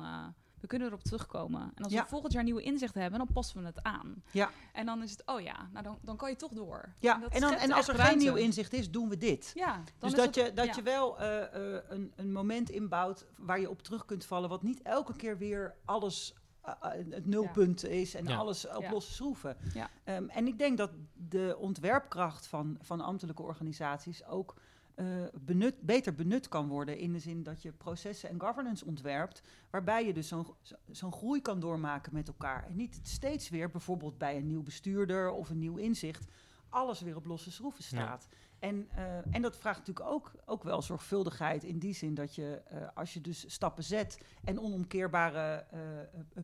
[0.64, 1.72] We kunnen erop terugkomen.
[1.74, 2.02] En als Ja.
[2.02, 4.22] we volgend jaar nieuwe inzichten hebben, dan passen we het aan.
[4.30, 4.50] Ja.
[4.72, 6.94] En dan is het, oh ja, nou dan, dan kan je toch door.
[6.98, 9.50] Ja, dat en, dan, en als er geen nieuw inzicht is, doen we dit.
[9.54, 10.72] Ja, Dus dat, het- je, dat ja.
[10.76, 14.62] je wel eh, eh, een, een moment inbouwt waar je op terug kunt vallen, wat
[14.62, 16.72] niet elke keer weer alles eh,
[17.10, 18.36] het nulpunt is en Ja.
[18.36, 18.90] alles op Ja.
[18.90, 19.56] losse schroeven.
[19.74, 19.90] Ja.
[20.04, 24.54] Ehm, en ik denk dat de ontwerpkracht van, van ambtelijke organisaties ook
[24.94, 25.06] eh,
[25.40, 30.06] benut, beter benut kan worden in de zin dat je processen en governance ontwerpt, waarbij
[30.06, 32.66] je dus zo'n zo- zo'n groei kan doormaken met elkaar.
[32.66, 36.26] En niet steeds weer, bijvoorbeeld bij een nieuw bestuurder of een nieuw inzicht,
[36.68, 37.88] alles weer op losse schroeven Ja.
[37.88, 38.28] staat.
[38.58, 42.62] En, eh, en dat vraagt natuurlijk ook, ook wel zorgvuldigheid in die zin dat je,
[42.66, 45.66] eh, als je dus stappen zet en onomkeerbare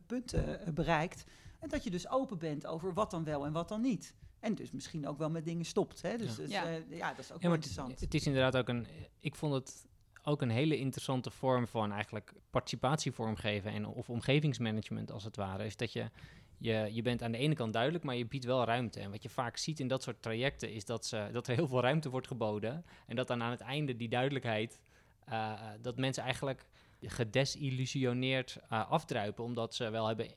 [0.05, 1.23] punten bereikt,
[1.59, 4.13] en dat je dus open bent over wat dan wel en wat dan niet.
[4.41, 6.01] En dus misschien ook wel met dingen stopt.
[6.01, 6.17] Hè?
[6.17, 6.41] Dus, Ja.
[6.41, 6.65] dus, Ja.
[6.65, 7.99] eh, ja, dat is ook Ja, wel maar het, interessant.
[7.99, 8.87] het is inderdaad ook een.
[9.19, 9.85] Ik vond het
[10.23, 15.65] ook een hele interessante vorm van eigenlijk participatievormgeven en of omgevingsmanagement als het ware.
[15.65, 16.09] Is dat je,
[16.57, 18.99] je je bent aan de ene kant duidelijk, maar je biedt wel ruimte.
[18.99, 21.67] En wat je vaak ziet in dat soort trajecten is dat, ze, dat er heel
[21.67, 24.81] veel ruimte wordt geboden en dat dan aan het einde die duidelijkheid
[25.25, 26.67] eh, dat mensen eigenlijk
[27.01, 30.27] gedesillusioneerd eh, afdruipen omdat ze wel hebben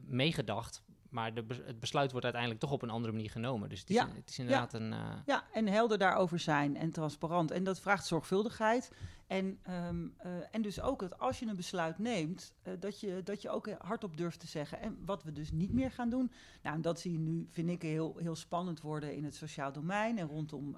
[0.00, 0.82] meegedacht.
[1.14, 3.68] Maar de, het besluit wordt uiteindelijk toch op een andere manier genomen.
[3.68, 4.08] Dus het is, Ja.
[4.14, 4.92] het is inderdaad een.
[4.92, 7.50] eh, Ja, en helder daarover zijn en transparant.
[7.50, 8.92] En dat vraagt zorgvuldigheid.
[9.26, 13.20] En, ehm, eh, en dus ook dat als je een besluit neemt, eh, dat, je,
[13.24, 14.80] dat je ook hardop durft te zeggen.
[14.80, 16.32] En wat we dus niet meer gaan doen.
[16.62, 19.72] Nou, en dat zie je nu, vind ik, heel, heel spannend worden in het sociaal
[19.72, 20.76] domein en rondom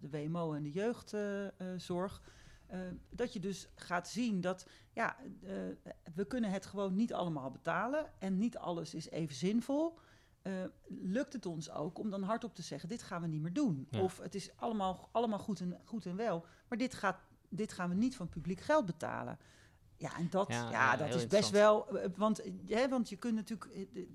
[0.00, 2.22] de WMO en de jeugdzorg.
[2.66, 2.78] Eh,
[3.10, 5.52] dat je dus gaat zien dat ja, eh,
[6.14, 9.98] we kunnen het gewoon niet allemaal betalen en niet alles is even zinvol.
[10.42, 10.52] Eh,
[10.88, 13.86] lukt het ons ook om dan hardop te zeggen: dit gaan we niet meer doen.
[13.90, 14.00] Ja.
[14.02, 17.88] Of het is allemaal, allemaal goed, en, goed en wel, maar dit, gaat, dit gaan
[17.88, 19.38] we niet van publiek geld betalen.
[19.96, 21.98] Ja, en dat, Ja, dat is best wel.
[22.16, 23.72] Want, hè, want je kunt natuurlijk.
[23.72, 24.08] de- de-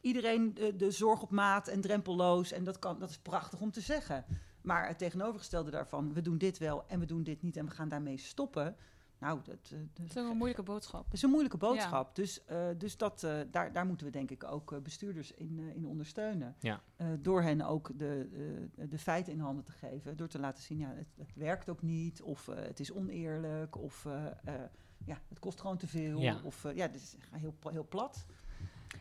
[0.00, 2.52] iedereen de, de zorg op maat en drempelloos.
[2.52, 4.24] En dat, kan, dat is prachtig om te zeggen.
[4.68, 7.70] Maar het tegenovergestelde daarvan, we doen dit wel en we doen dit niet en we
[7.70, 8.76] gaan daarmee stoppen.
[9.20, 11.04] Nou, dat, eh, dat, Dat is ook een moeilijke boodschap.
[11.04, 12.14] dat is een moeilijke boodschap.
[12.14, 15.74] Dus, eh, dus dat, eh, daar, daar moeten we denk ik ook bestuurders in, eh,
[15.74, 16.56] in ondersteunen.
[16.58, 16.80] Ja.
[16.96, 18.28] Eh, door hen ook de,
[18.76, 20.16] eh, de feiten in handen te geven.
[20.16, 22.22] Door te laten zien, ja, het, het werkt ook niet.
[22.22, 23.76] Of eh, het is oneerlijk.
[23.76, 24.70] Of eh, eh,
[25.04, 26.20] ja, het kost gewoon te veel.
[26.20, 26.40] Ja.
[26.44, 28.26] Of ja, dit is heel, heel plat.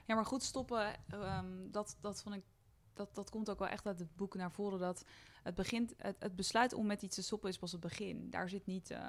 [0.05, 2.43] Ja, maar goed stoppen, ehm, dat, dat vond ik.
[2.97, 4.79] Dat, dat komt ook wel echt uit het boek naar voren.
[4.79, 5.03] Dat
[5.43, 8.29] het, begint, het, het besluit om met iets te stoppen is pas het begin.
[8.29, 8.99] Daar zit niet, eh,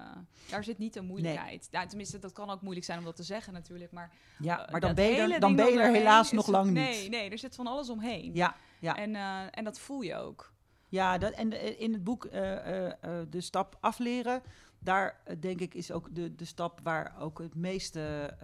[0.51, 1.69] daar zit niet een moeilijkheid.
[1.71, 3.93] Ja, tenminste, dat kan ook moeilijk zijn om dat te zeggen natuurlijk.
[3.93, 6.71] Maar, Ja, eh, maar dan ben je er, dan ben je er helaas nog lang
[6.71, 7.11] Nee, niet.
[7.11, 8.35] nee, er zit van alles omheen.
[8.35, 8.97] Ja, ja.
[8.97, 10.53] En, eh, en dat voel je ook.
[10.89, 14.43] Ja, dat, en de- in het boek De Stap Afleren,
[14.79, 18.35] daar denk ik is ook de, de stap waar ook het meeste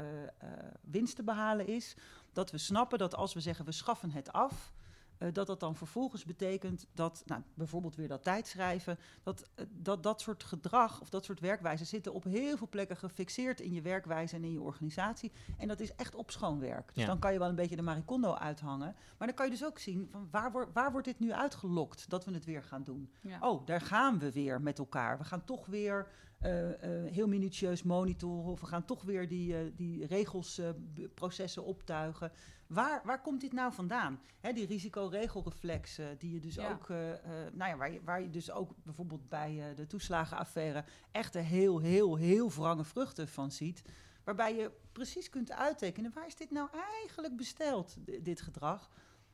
[0.83, 1.95] winst te behalen is.
[2.33, 4.73] Dat we snappen dat als we zeggen we schaffen het af,
[5.19, 10.03] eh, dat dat dan vervolgens betekent dat, nou, bijvoorbeeld weer dat tijdschrijven, dat, eh, dat
[10.03, 13.83] dat soort gedrag of dat soort werkwijzen zitten op heel veel plekken gefixeerd in je
[13.83, 15.33] werkwijze en in je organisatie.
[15.59, 16.87] En dat is echt op schoonwerk.
[16.95, 17.09] Dus Ja.
[17.09, 18.95] dan kan je wel een beetje de Maricondo uithangen.
[19.19, 22.11] Maar dan kan je dus ook zien van waar, wor- waar wordt dit nu uitgelokt
[22.11, 23.11] dat we het weer gaan doen.
[23.21, 23.39] Ja.
[23.41, 25.19] Oh, daar gaan we weer met elkaar.
[25.19, 26.07] We gaan toch weer
[27.13, 28.51] heel minutieus monitoren.
[28.53, 30.69] Of we gaan toch weer die, eh, die regels, eh,
[31.15, 32.33] processen optuigen.
[32.67, 34.21] waar, waar komt dit nou vandaan?
[34.41, 36.71] Hè, die risicoregelreflex, eh, die je dus Ja.
[36.73, 39.87] ook, eh, eh, nou ja, waar, je, waar je dus ook bijvoorbeeld bij eh, de
[39.87, 43.83] toeslagenaffaire echt een heel, heel, heel wrange vruchten van ziet.
[44.25, 46.69] Waarbij je precies kunt uittekenen, waar is dit nou
[47.03, 48.91] eigenlijk besteld, di- dit gedrag?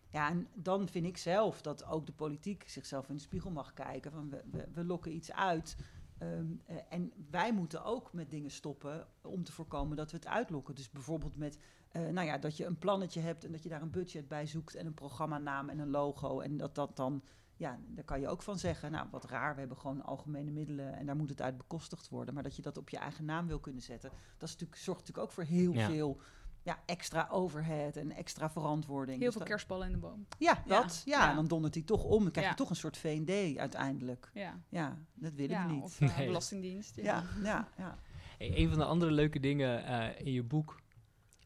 [0.09, 3.73] Ja, en dan vind ik zelf dat ook de politiek zichzelf in de spiegel mag
[3.73, 4.11] kijken.
[4.13, 5.77] Van we, we, we lokken iets uit.
[6.21, 10.27] Ehm, eh, en wij moeten ook met dingen stoppen om te voorkomen dat we het
[10.27, 10.75] uitlokken.
[10.75, 11.59] Dus bijvoorbeeld met,
[11.89, 14.47] eh, nou ja, dat je een plannetje hebt en dat je daar een budget bij
[14.47, 16.41] zoekt en een programmanaam en een logo.
[16.41, 17.23] En dat dat dan,
[17.57, 20.95] ja, daar kan je ook van zeggen, nou wat raar, we hebben gewoon algemene middelen
[20.95, 22.35] en daar moet het uit bekostigd worden.
[22.35, 25.01] Maar dat je dat op je eigen naam wil kunnen zetten, dat is natuurlijk, zorgt
[25.01, 25.89] natuurlijk ook voor heel Ja.
[25.89, 26.21] veel
[26.63, 29.17] ja, extra overhead en extra verantwoording.
[29.17, 30.27] Heel Dus veel dat- kerstballen in de boom.
[30.39, 31.03] ja, dat.
[31.05, 31.29] Ja, ja.
[31.31, 32.23] en dan dondert hij toch om.
[32.23, 34.31] Dan krijg je toch een soort V&D uiteindelijk.
[34.35, 35.83] Ja, Ja, dat willen ja we niet.
[35.83, 36.27] of eh, Nee.
[36.27, 36.97] belastingdienst.
[36.97, 37.03] Ja.
[37.05, 37.99] ja, ja, ja.
[38.39, 40.81] Hey, een van de andere leuke dingen eh, in je boek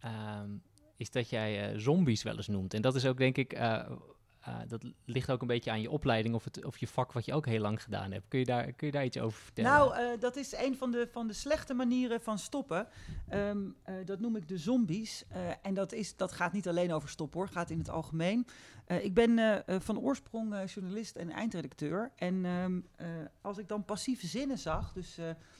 [0.01, 0.51] ehm,
[0.97, 2.75] is dat jij eh, zombies wel eens noemt.
[2.75, 3.91] En dat is ook denk ik, eh,
[4.45, 7.25] eh, dat ligt ook een beetje aan je opleiding of, het, of je vak wat
[7.25, 8.29] je ook heel lang gedaan hebt.
[8.29, 9.71] Kun je daar, kun je daar iets over vertellen?
[9.71, 12.89] Nou, eh, dat is een van de, van de slechte manieren van stoppen.
[13.29, 15.25] Ehm, eh, dat noem ik de zombies.
[15.63, 18.47] En dat, is, dat gaat niet alleen over stoppen hoor, gaat in het algemeen.
[18.87, 22.13] Ik ben van oorsprong journalist en eindredacteur.
[22.17, 23.07] En ehm, eh,
[23.41, 25.19] als ik dan passieve zinnen zag, dus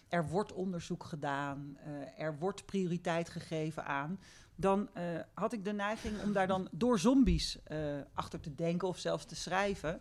[0.09, 1.79] er wordt onderzoek gedaan,
[2.17, 4.19] er wordt prioriteit gegeven aan.
[4.57, 7.79] Dan eh, had ik de neiging om daar dan door zombies eh,
[8.13, 10.01] achter te denken of zelfs te schrijven.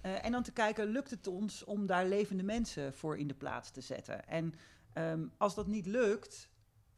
[0.00, 3.34] Eh, en dan te kijken, lukt het ons om daar levende mensen voor in de
[3.34, 4.28] plaats te zetten?
[4.28, 4.54] En
[4.92, 6.48] ehm, als dat niet lukt,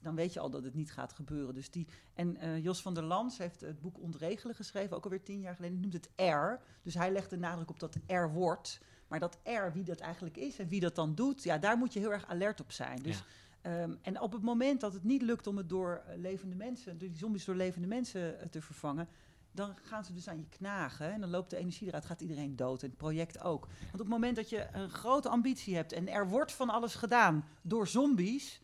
[0.01, 1.55] dan weet je al dat het niet gaat gebeuren.
[1.55, 5.41] Dus die, en Jos van der Lans heeft het boek Ontregelen geschreven, ook alweer tien
[5.41, 5.77] jaar geleden.
[5.77, 6.63] Hij noemt het R.
[6.83, 8.81] Dus hij legt de nadruk op dat R wordt.
[9.09, 11.93] Maar dat R, wie dat eigenlijk is en wie dat dan doet, ja, daar moet
[11.93, 13.03] je heel erg alert op zijn.
[13.03, 13.23] Dus,
[13.67, 16.99] ehm, en op het moment dat het niet lukt om het door eh, levende mensen,
[16.99, 19.09] door die zombies door levende mensen eh, te vervangen,
[19.53, 21.13] dan gaan ze dus aan je knagen.
[21.13, 22.83] En dan loopt de energie eruit, gaat iedereen dood.
[22.83, 23.67] En het project ook.
[23.67, 26.95] Want op het moment dat je een grote ambitie hebt en er wordt van alles
[26.95, 28.63] gedaan door zombies.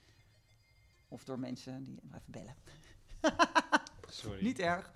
[1.09, 2.01] Of door mensen die.
[2.07, 2.57] Even bellen.
[4.09, 4.43] Sorry.
[4.43, 4.93] Niet erg.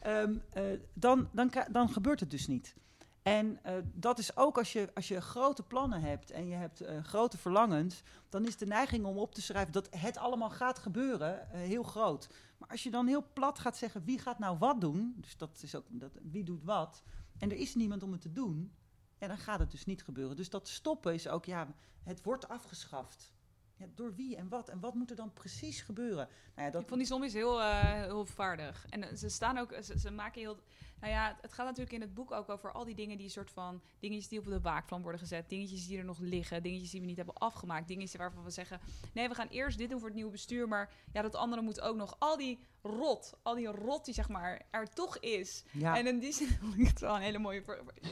[0.00, 2.74] Ehm, eh, dan, dan, dan gebeurt het dus niet.
[3.22, 6.80] En eh, dat is ook als je, als je grote plannen hebt en je hebt
[6.80, 10.78] eh, grote verlangens, dan is de neiging om op te schrijven dat het allemaal gaat
[10.78, 12.28] gebeuren eh, heel groot.
[12.58, 15.62] Maar als je dan heel plat gaat zeggen wie gaat nou wat doen, dus dat
[15.62, 17.02] is ook dat, wie doet wat,
[17.38, 18.72] en er is niemand om het te doen,
[19.18, 20.36] ja, dan gaat het dus niet gebeuren.
[20.36, 23.32] Dus dat stoppen is ook, ja, het wordt afgeschaft.
[23.76, 24.68] Ja, door wie en wat?
[24.68, 26.28] En wat moet er dan precies gebeuren?
[26.54, 28.86] Nou ja, dat, Ik vond die zombies heel, heel vaardig.
[28.88, 30.58] En ze staan ook, ze, ze maken heel.
[31.00, 33.50] Nou ja, het gaat natuurlijk in het boek ook over al die dingen die soort
[33.50, 37.00] van dingetjes die op de waakvlam worden gezet, dingetjes die er nog liggen, dingetjes die
[37.00, 38.80] we niet hebben afgemaakt, dingetjes waarvan we zeggen,
[39.12, 41.80] nee, we gaan eerst dit doen voor het nieuwe bestuur, maar ja, dat andere moet
[41.80, 42.16] ook nog.
[42.18, 45.64] Al die rot, al die rot die zeg maar er toch is.
[45.72, 45.96] ja.
[45.96, 47.62] En in die zin vond ik het wel een hele mooie,
[48.00, 48.08] ja,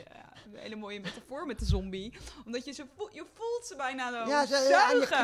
[0.52, 2.14] een hele mooie metafoor met de zombie,
[2.46, 5.18] omdat je ze voelt, je voelt ze bijna zo Ja, ze- zuigen.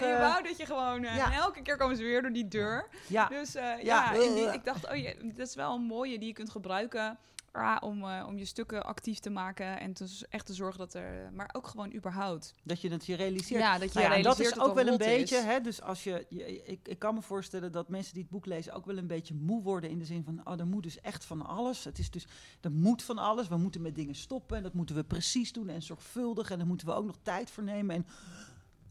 [0.00, 1.26] En je wou dat je gewoon, eh, Ja.
[1.26, 2.88] en elke keer komen ze weer door die deur.
[3.08, 3.26] ja.
[3.28, 4.12] Dus eh, Ja.
[4.12, 7.03] die- ik dacht, oh ja, dat is wel een mooie die je kunt gebruiken
[7.62, 10.94] ah, om, eh, om je stukken actief te maken en te, echt te zorgen dat
[10.94, 12.54] er, maar ook gewoon überhaupt.
[12.62, 13.60] Dat je het je realiseert.
[13.60, 15.44] Ja, dat je Nou ja, en dat realiseert is ook wel een beetje, is.
[15.44, 18.46] hè, dus als je, je ik, ik kan me voorstellen dat mensen die het boek
[18.46, 21.00] lezen ook wel een beetje moe worden in de zin van, oh, er moet dus
[21.00, 21.84] echt van alles.
[21.84, 22.26] Het is dus,
[22.60, 23.48] er moet van alles.
[23.48, 26.66] We moeten met dingen stoppen en dat moeten we precies doen en zorgvuldig en daar
[26.66, 28.06] moeten we ook nog tijd voor nemen en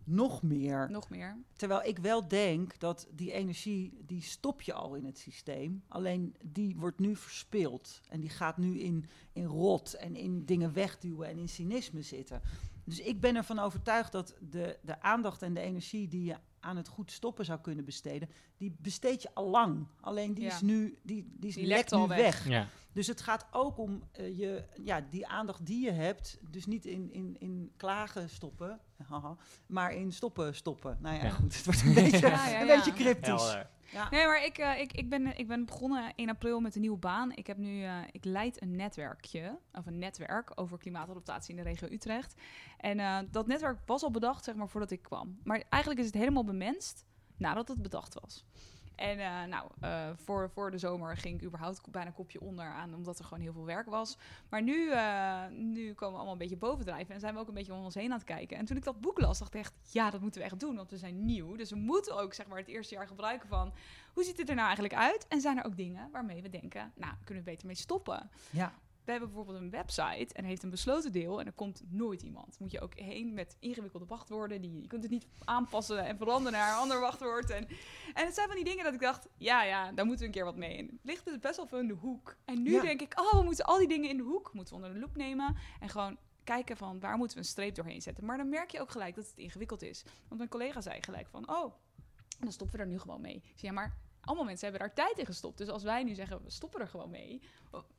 [0.04, 0.88] nog meer.
[0.92, 1.38] Nog meer.
[1.54, 5.84] Terwijl ik wel denk dat die energie, die stop je al in het systeem.
[5.88, 8.02] Alleen die wordt nu verspild.
[8.10, 12.42] En die gaat nu in, in rot en in dingen wegduwen en in cynisme zitten.
[12.84, 16.78] Dus ik ben ervan overtuigd dat de, de aandacht en de energie die je aan
[16.78, 19.88] het goed stoppen zou kunnen besteden, die besteed je al lang.
[20.02, 20.54] Alleen die Ja.
[20.54, 22.20] is nu, die, die, is Die lekt lekt al nu weg.
[22.44, 22.48] weg.
[22.48, 22.68] Ja.
[22.92, 26.86] Dus het gaat ook om eh, je, ja, die aandacht die je hebt, dus niet
[26.86, 29.38] in, in, in klagen stoppen, haha,
[29.68, 30.98] maar in stoppen stoppen.
[31.02, 31.30] Nou ja, Ja.
[31.30, 33.28] goed, het wordt een beetje, Ja, ja, een beetje cryptisch.
[33.28, 33.70] Helder.
[33.94, 34.10] Ja.
[34.10, 36.98] Nee, maar ik, eh, ik, ik, ben, ik ben begonnen in april met een nieuwe
[36.98, 37.32] baan.
[37.32, 41.70] Ik, heb nu, eh, ik leid een netwerkje, of een netwerk over klimaatadaptatie in de
[41.70, 42.42] regio Utrecht.
[42.78, 45.40] En eh, dat netwerk was al bedacht, zeg maar, voordat ik kwam.
[45.44, 47.06] Maar eigenlijk is het helemaal bemenst
[47.38, 48.46] nadat het bedacht was.
[48.96, 52.96] En eh, nou, eh, voor, voor de zomer ging ik überhaupt bijna kopje onder aan,
[52.96, 54.18] omdat er gewoon heel veel werk was.
[54.50, 57.54] Maar nu, eh, nu komen we allemaal een beetje bovendrijven en zijn we ook een
[57.54, 58.58] beetje om ons heen aan het kijken.
[58.58, 60.76] En toen ik dat boek las, dacht ik echt, ja, dat moeten we echt doen,
[60.76, 61.56] want we zijn nieuw.
[61.56, 63.74] Dus we moeten ook, zeg maar, het eerste jaar gebruiken van,
[64.14, 65.28] hoe ziet het er nou eigenlijk uit?
[65.28, 68.30] En zijn er ook dingen waarmee we denken, nou, kunnen we beter mee stoppen?
[68.50, 68.74] Ja.
[69.06, 72.60] We hebben bijvoorbeeld een website en heeft een besloten deel en er komt nooit iemand.
[72.60, 74.62] Moet je ook heen met ingewikkelde wachtwoorden.
[74.62, 77.50] Die, je kunt het niet aanpassen en veranderen naar een ander wachtwoord.
[77.50, 77.68] En,
[78.14, 80.38] en het zijn van die dingen dat ik dacht, ja, ja, daar moeten we een
[80.38, 80.78] keer wat mee.
[80.78, 82.36] En het ligt dus best wel veel in de hoek.
[82.46, 82.82] En nu Ja.
[82.82, 85.06] denk ik, oh, we moeten al die dingen in de hoek moeten we onder de
[85.06, 85.56] loep nemen.
[85.80, 88.26] En gewoon kijken van waar moeten we een streep doorheen zetten.
[88.26, 90.04] Maar dan merk je ook gelijk dat het ingewikkeld is.
[90.28, 91.74] Want mijn collega zei gelijk van, oh,
[92.40, 93.42] dan stoppen we er nu gewoon mee.
[93.44, 95.58] Zei, ja, maar allemaal mensen hebben daar tijd in gestopt.
[95.58, 97.42] Dus als wij nu zeggen, we stoppen er gewoon mee.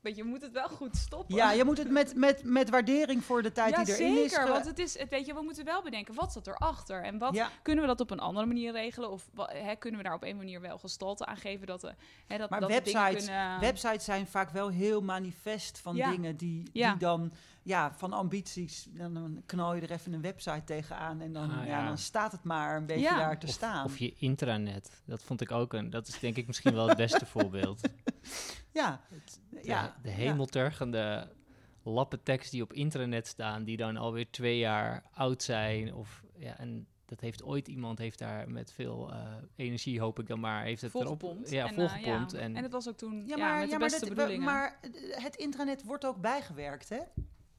[0.00, 1.34] Weet je, we moeten het wel goed stoppen.
[1.34, 4.32] Ja, je moet het met, met, met waardering voor de tijd ja, die erin is.
[4.32, 4.48] zeker.
[4.48, 7.02] Want het is, het, weet je, we moeten wel bedenken, wat zat erachter?
[7.02, 7.50] En wat ja.
[7.62, 9.10] kunnen we dat op een andere manier regelen?
[9.10, 11.66] Of hè, kunnen we daar op een manier wel gestalte aan geven?
[11.66, 11.94] Dat, we,
[12.26, 13.60] hè, dat, Maar dat websites- kunnen...
[13.60, 16.10] Websites zijn vaak wel heel manifest van Ja.
[16.10, 17.32] dingen die, die dan,
[17.64, 18.86] ja, van ambities.
[18.90, 21.64] Dan, dan knal je er even een website tegenaan en dan, Ah, ja.
[21.80, 21.86] ja.
[21.86, 23.18] dan staat het maar een beetje Ja.
[23.18, 23.84] daar te of, staan.
[23.84, 25.02] Of je intranet.
[25.04, 25.90] Dat vond ik ook een.
[25.90, 27.80] Dat is denk ik misschien wel het beste voorbeeld.
[28.72, 29.00] ja,
[29.50, 30.14] De, ja, de ja.
[30.14, 31.32] hemeltergende
[31.82, 35.94] lappen tekst die op intranet staan, die dan alweer twee jaar oud zijn.
[35.94, 39.18] Of, ja, en dat heeft ooit iemand heeft daar met veel eh,
[39.56, 42.32] energie, hoop ik dan maar, heeft het erop ja, en, eh, volgepompt.
[42.32, 42.38] ja.
[42.38, 44.44] en, en het was ook toen Ja, ja, maar, met de ja, maar, dat- bedoelingen.
[44.44, 46.98] maar eh, het internet wordt ook bijgewerkt, hè?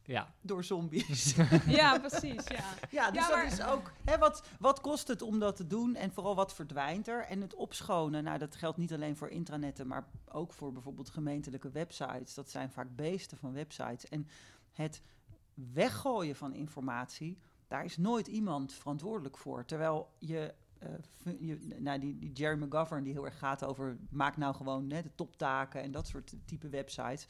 [0.05, 1.35] Ja, Door zombies.
[1.67, 2.47] Ja, precies.
[2.47, 2.63] Ja.
[2.89, 3.91] ja, dus Ja, maar- dat is ook...
[4.03, 5.95] Hè, wat, wat kost het om dat te doen?
[5.95, 7.25] En vooral wat verdwijnt er?
[7.25, 9.87] En het opschonen, nou, dat geldt niet alleen voor intranetten...
[9.87, 12.33] maar ook voor bijvoorbeeld gemeentelijke websites.
[12.33, 14.09] Dat zijn vaak beesten van websites.
[14.09, 14.27] En
[14.71, 15.01] het
[15.53, 17.37] weggooien van informatie...
[17.67, 19.65] daar is nooit iemand verantwoordelijk voor.
[19.65, 20.53] Terwijl je...
[20.79, 20.89] eh,
[21.39, 23.97] je nou, die, die Jerry McGovern, die heel erg gaat over...
[24.09, 27.25] maak nou gewoon hè, de toptaken en dat soort type websites...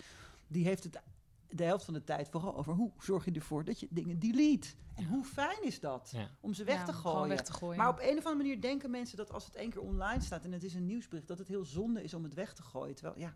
[0.48, 1.02] die heeft het
[1.50, 4.68] de helft van de tijd vooral over hoe zorg je ervoor dat je dingen delete.
[4.96, 6.30] En hoe fijn is dat ja.
[6.40, 7.30] om ze weg Ja, te gewoon gooien.
[7.30, 7.78] weg te gooien.
[7.78, 10.44] Maar op een of andere manier denken mensen dat als het één keer online staat
[10.46, 12.96] en het is een nieuwsbericht, dat het heel zonde is om het weg te gooien.
[12.96, 13.36] Terwijl, ja,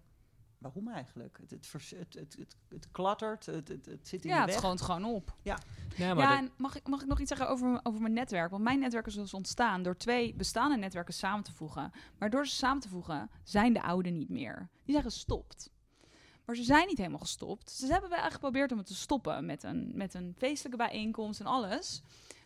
[0.58, 1.38] waarom eigenlijk?
[1.42, 4.42] Het, het, vers- het, het, het, het klattert, het, het, het zit in ja, de
[4.42, 4.60] het weg.
[4.60, 5.36] schoont gewoon op.
[5.42, 5.58] ja,
[5.98, 8.50] maar Ja, dat- en mag ik, mag ik nog iets zeggen over, over mijn netwerk?
[8.52, 11.92] Want mijn netwerk is dus ontstaan door twee bestaande netwerken samen te voegen.
[12.18, 14.70] Maar door ze samen te voegen, zijn de oude niet meer.
[14.84, 15.70] Die zijn gestopt.
[16.50, 17.72] Maar ze zijn niet helemaal gestopt.
[17.72, 21.46] Ze hebben wel geprobeerd om het te stoppen met een, met een feestelijke bijeenkomst en
[21.46, 22.02] alles.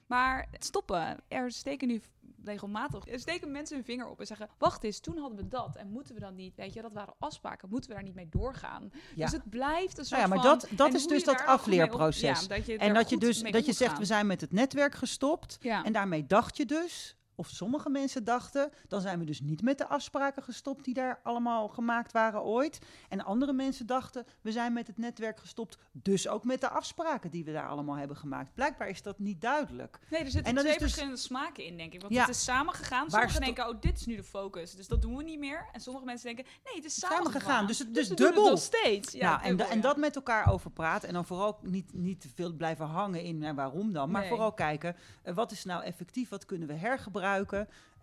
[0.07, 2.01] Maar het stoppen, er steken nu
[2.43, 5.75] regelmatig, er steken mensen hun vinger op en zeggen, wacht eens, toen hadden we dat
[5.75, 8.29] en moeten we dan niet, weet je, dat waren afspraken, moeten we daar niet mee
[8.29, 8.91] doorgaan?
[9.15, 9.23] Ja.
[9.23, 12.41] Dus het blijft een soort Nou ja, maar van- dat, dat is dus dat afleerproces.
[12.41, 13.99] ja, dat je en dat je dus dat je moet zegt, gaan.
[13.99, 15.57] we zijn met het netwerk gestopt.
[15.61, 15.83] Ja.
[15.83, 19.77] En daarmee dacht je dus, of sommige mensen dachten, dan zijn we dus niet met
[19.77, 22.79] de afspraken gestopt die daar allemaal gemaakt waren ooit.
[23.09, 27.31] En andere mensen dachten, we zijn met het netwerk gestopt, dus ook met de afspraken
[27.31, 28.53] die we daar allemaal hebben gemaakt.
[28.53, 29.99] Blijkbaar is dat niet duidelijk.
[30.09, 32.01] Nee, er zitten twee dus- verschillende smaken in, denk ik.
[32.01, 32.19] Want Ja.
[32.21, 33.09] het is samengegaan.
[33.09, 34.75] Sommigen denken, oh, dit is nu de focus.
[34.75, 35.65] Dus dat doen we niet meer.
[35.71, 37.67] En sommige mensen denken, nee, het is Samengegaan, samengegaan.
[37.67, 38.49] dus het- dus het dubbel.
[38.49, 39.11] nog steeds.
[39.11, 41.07] Ja, nou, en, dat met elkaar over praten.
[41.07, 44.11] En dan vooral niet, niet te veel blijven hangen in nou, waarom dan.
[44.11, 44.29] Maar Nee.
[44.29, 46.29] vooral kijken, eh, wat is nou effectief?
[46.29, 47.21] Wat kunnen we hergebruiken?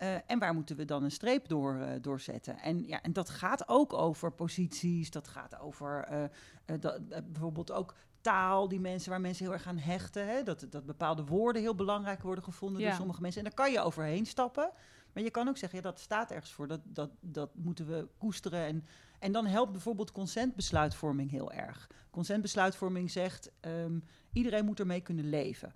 [0.00, 2.58] Eh, en waar moeten we dan een streep door, eh, doorzetten?
[2.58, 5.10] En, ja, en dat gaat ook over posities.
[5.10, 6.24] Dat gaat over eh,
[6.80, 10.26] dat, bijvoorbeeld ook taal die mensen, waar mensen heel erg aan hechten.
[10.26, 10.42] Hè?
[10.42, 12.88] Dat, dat bepaalde woorden heel belangrijk worden gevonden Ja.
[12.88, 13.44] door sommige mensen.
[13.44, 14.70] En daar kan je overheen stappen.
[15.12, 16.68] Maar je kan ook zeggen, ja, dat staat ergens voor.
[16.68, 18.64] Dat, dat, dat moeten we koesteren.
[18.64, 18.84] En,
[19.18, 21.90] en dan helpt bijvoorbeeld consentbesluitvorming heel erg.
[22.10, 23.98] Consentbesluitvorming zegt, ehm,
[24.32, 25.74] iedereen moet ermee kunnen leven.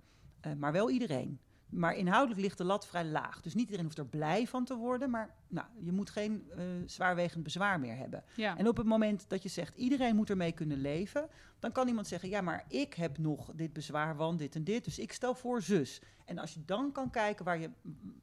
[0.57, 1.39] Maar wel iedereen.
[1.69, 3.41] Maar inhoudelijk ligt de lat vrij laag.
[3.41, 5.09] Dus niet iedereen hoeft er blij van te worden.
[5.09, 8.23] Maar nou, je moet geen eh, zwaarwegend bezwaar meer hebben.
[8.35, 8.57] Ja.
[8.57, 12.07] En op het moment dat je zegt, iedereen moet ermee kunnen leven, dan kan iemand
[12.07, 15.35] zeggen, ja, maar ik heb nog dit bezwaar, want dit en dit, dus ik stel
[15.35, 16.01] voor zus.
[16.25, 17.69] En als je dan kan kijken waar je,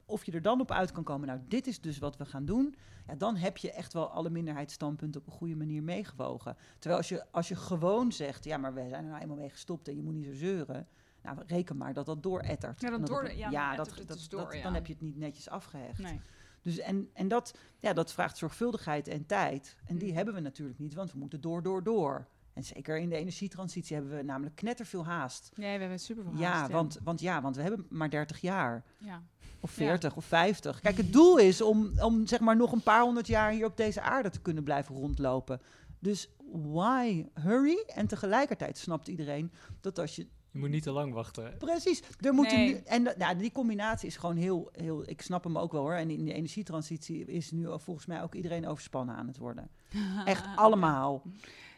[0.05, 2.45] of je er dan op uit kan komen, nou, dit is dus wat we gaan
[2.45, 2.75] doen,
[3.07, 6.57] ja, dan heb je echt wel alle minderheidsstandpunten op een goede manier meegewogen.
[6.79, 9.51] Terwijl als je, als je gewoon zegt, ja, maar we zijn er nou eenmaal mee
[9.51, 10.89] gestopt en je moet niet zo zeuren,
[11.23, 12.81] nou, reken maar dat dat doorettert.
[12.81, 14.63] Ja, dat door- ja, ja, dat, dus door, dat- ja.
[14.63, 15.99] dan heb je het niet netjes afgehecht.
[15.99, 16.21] Nee.
[16.63, 19.77] Dus en, en dat, ja, dat vraagt zorgvuldigheid en tijd.
[19.87, 20.17] En die Mm.
[20.17, 22.27] hebben we natuurlijk niet, want we moeten door, door, door.
[22.53, 25.51] En zeker in de energietransitie hebben we namelijk knetterveel haast.
[25.55, 28.41] Nee, we hebben super veel Ja, haast, want, want ja, want we hebben maar 30
[28.41, 28.85] jaar.
[28.99, 29.23] Ja.
[29.61, 30.81] Of 40 of 50.
[30.81, 33.77] Kijk, het doel is om, om zeg maar nog een paar honderd jaar hier op
[33.77, 35.61] deze aarde te kunnen blijven rondlopen.
[35.99, 37.85] Dus why hurry?
[37.87, 41.55] En tegelijkertijd snapt iedereen dat als je je moet niet te lang wachten.
[41.59, 42.03] Precies.
[42.21, 42.69] Er Nee.
[42.75, 45.09] nu, en nou, die combinatie is gewoon heel, heel.
[45.09, 45.95] Ik snap hem ook wel hoor.
[45.95, 49.71] En in de energietransitie is nu al volgens mij ook iedereen overspannen aan het worden.
[50.25, 51.23] Echt allemaal.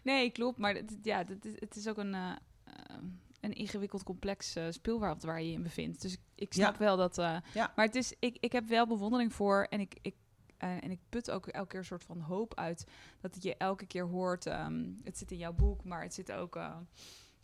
[0.03, 0.59] Nee, klopt.
[0.59, 2.31] Maar het, ja, het, is- het is ook een, eh,
[2.65, 2.97] eh,
[3.41, 6.03] een ingewikkeld, complex speelwereld waar je je in bevindt.
[6.03, 6.79] Dus ik, ik snap Ja.
[6.79, 7.19] wel dat...
[7.19, 7.73] eh, Ja.
[7.77, 9.97] Maar het is, ik, ik heb wel bewondering voor en ik...
[10.03, 10.15] ik
[10.59, 12.87] en ik put ook elke keer een soort van hoop uit
[13.21, 14.47] dat je elke keer hoort.
[14.47, 16.57] ehm, het zit in jouw boek, maar het zit ook.
[16.57, 16.77] eh,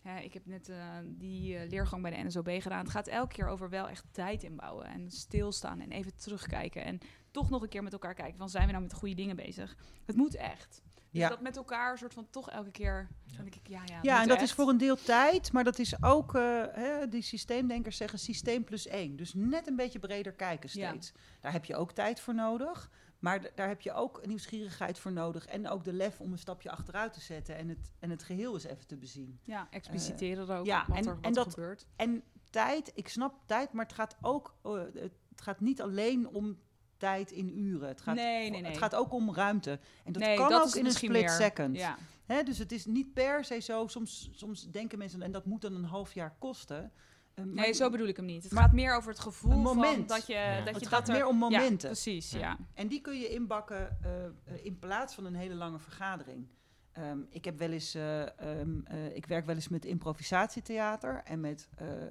[0.04, 2.78] ja, ik heb net eh, die eh, leergang bij de NSOB gedaan.
[2.82, 6.98] Het gaat elke keer over wel echt tijd inbouwen en stilstaan en even terugkijken en
[7.30, 9.36] toch nog een keer met elkaar kijken van zijn we nou met de goede dingen
[9.36, 9.76] bezig?
[10.06, 10.82] Het moet echt.
[11.10, 11.28] Dus Ja.
[11.28, 13.08] dat met elkaar soort van toch elke keer.
[13.36, 13.98] Denk ik ja, ja.
[14.02, 14.46] Ja, en dat echt.
[14.46, 18.64] is voor een deel tijd, maar dat is ook, eh, hè, die systeemdenkers zeggen systeem
[18.64, 19.16] plus één.
[19.16, 20.88] Dus net een beetje breder kijken Ja.
[20.88, 21.12] steeds.
[21.40, 22.90] Daar heb je ook tijd voor nodig,
[23.20, 25.46] maar daar heb je ook nieuwsgierigheid voor nodig.
[25.46, 28.54] En ook de lef om een stapje achteruit te zetten en het, en het geheel
[28.54, 29.40] eens even te bezien.
[29.42, 31.86] Ja, expliciteren er ook ja, wat en- er, wat en dat- gebeurt.
[31.96, 36.58] En tijd, ik snap tijd, maar het gaat ook, eh, het gaat niet alleen om
[36.96, 37.88] tijd in uren.
[37.88, 38.70] Het gaat, Nee, nee, nee.
[38.70, 39.80] Het gaat ook om ruimte.
[40.04, 41.28] En dat kan dat ook in een split meer.
[41.28, 41.76] second.
[41.76, 41.96] Ja.
[42.24, 43.86] Hè, dus het is niet per se zo.
[43.86, 46.92] Soms, soms denken mensen, en dat moet dan een half jaar kosten.
[47.40, 48.42] Eh, maar Nee, zo bedoel ik hem niet.
[48.42, 50.56] Het Maar- gaat meer over het gevoel Een van dat je, Ja.
[50.64, 51.14] dat het je gaat dat er...
[51.14, 51.88] meer om Ja, momenten.
[51.90, 52.38] precies, Ja.
[52.38, 52.56] ja.
[52.74, 56.46] en die kun je inbakken eh, in plaats van een hele lange vergadering.
[56.92, 61.40] Ehm, ik heb wel eens, eh, ehm, eh, ik werk wel eens met improvisatietheater en
[61.40, 62.08] met eh, eh,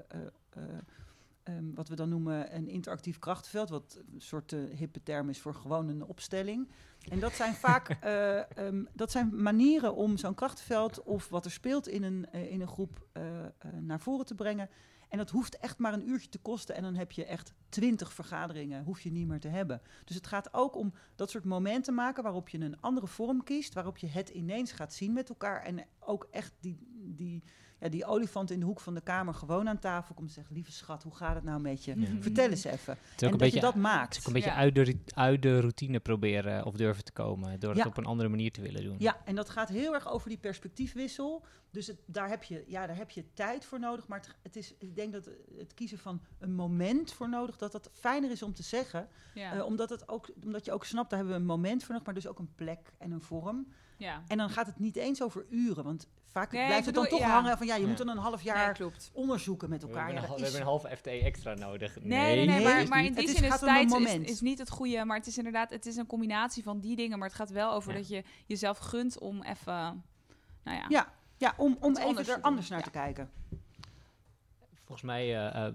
[0.50, 0.64] eh,
[1.44, 5.40] ehm, wat we dan noemen een interactief krachtenveld, wat een soort eh, hippe term is
[5.42, 6.70] voor gewoon een opstelling.
[7.10, 11.52] En dat zijn vaak eh, ehm, dat zijn manieren om zo'n krachtenveld of wat er
[11.52, 13.50] speelt in een, in een groep eh, eh,
[13.80, 14.70] naar voren te brengen.
[15.10, 16.76] En dat hoeft echt maar een uurtje te kosten.
[16.76, 19.82] En dan heb je echt twintig vergaderingen, hoef je niet meer te hebben.
[20.05, 23.74] Dus het gaat ook om dat soort momenten maken waarop je een andere vorm kiest.
[23.74, 25.62] Waarop je het ineens gaat zien met elkaar.
[25.64, 26.78] En ook echt die,
[27.16, 27.43] die,
[27.80, 30.50] ja, die olifant in de hoek van de kamer gewoon aan tafel komt en zegt...
[30.52, 32.00] Lieve schat, hoe gaat het nou met je?
[32.00, 32.08] Ja.
[32.20, 32.98] Vertel eens even.
[33.12, 34.16] Het en een dat beetje, je dat het maakt.
[34.16, 37.60] is ook een beetje uit, de, uit de routine proberen of durven te komen.
[37.60, 38.96] Door het op een andere manier te willen doen.
[39.00, 41.46] Ja, en dat gaat heel erg over die perspectiefwissel.
[41.72, 44.08] Dus het, daar, heb je, ja, daar heb je tijd voor nodig.
[44.08, 47.58] Maar het, het is, ik denk dat het kiezen van een moment voor nodig...
[47.58, 49.08] dat dat fijner is om te zeggen.
[49.34, 49.54] Ja.
[49.56, 52.06] Eh, omdat, het ook, omdat je ook snapt, daar hebben we een moment voor nodig...
[52.06, 53.68] maar dus ook een plek en een vorm.
[54.00, 54.24] Ja.
[54.28, 55.84] En dan gaat het niet eens over uren.
[55.84, 57.34] Want vaak Nee, blijft het dan bedoel, toch ja.
[57.34, 57.68] hangen van...
[57.68, 57.88] ja, je Ja.
[57.88, 59.10] moet dan een half jaar klopt.
[59.14, 60.04] onderzoeken met We, elkaar.
[60.06, 61.95] hebben Ja, een, dat hal- we hebben een halve FT extra nodig.
[62.02, 63.91] Nee, nee, nee, nee, maar, maar in die Het zin is gaat tijd
[64.30, 67.20] is, niet het goede, maar het is inderdaad, het is een combinatie van die dingen,
[67.20, 67.97] maar het gaat wel over Ja.
[67.97, 69.74] dat je jezelf gunt om even,
[70.64, 72.84] nou ja, Ja, ja om, om even anders er anders naar Ja.
[72.86, 73.30] te kijken.
[74.86, 75.74] Volgens mij eh, eh,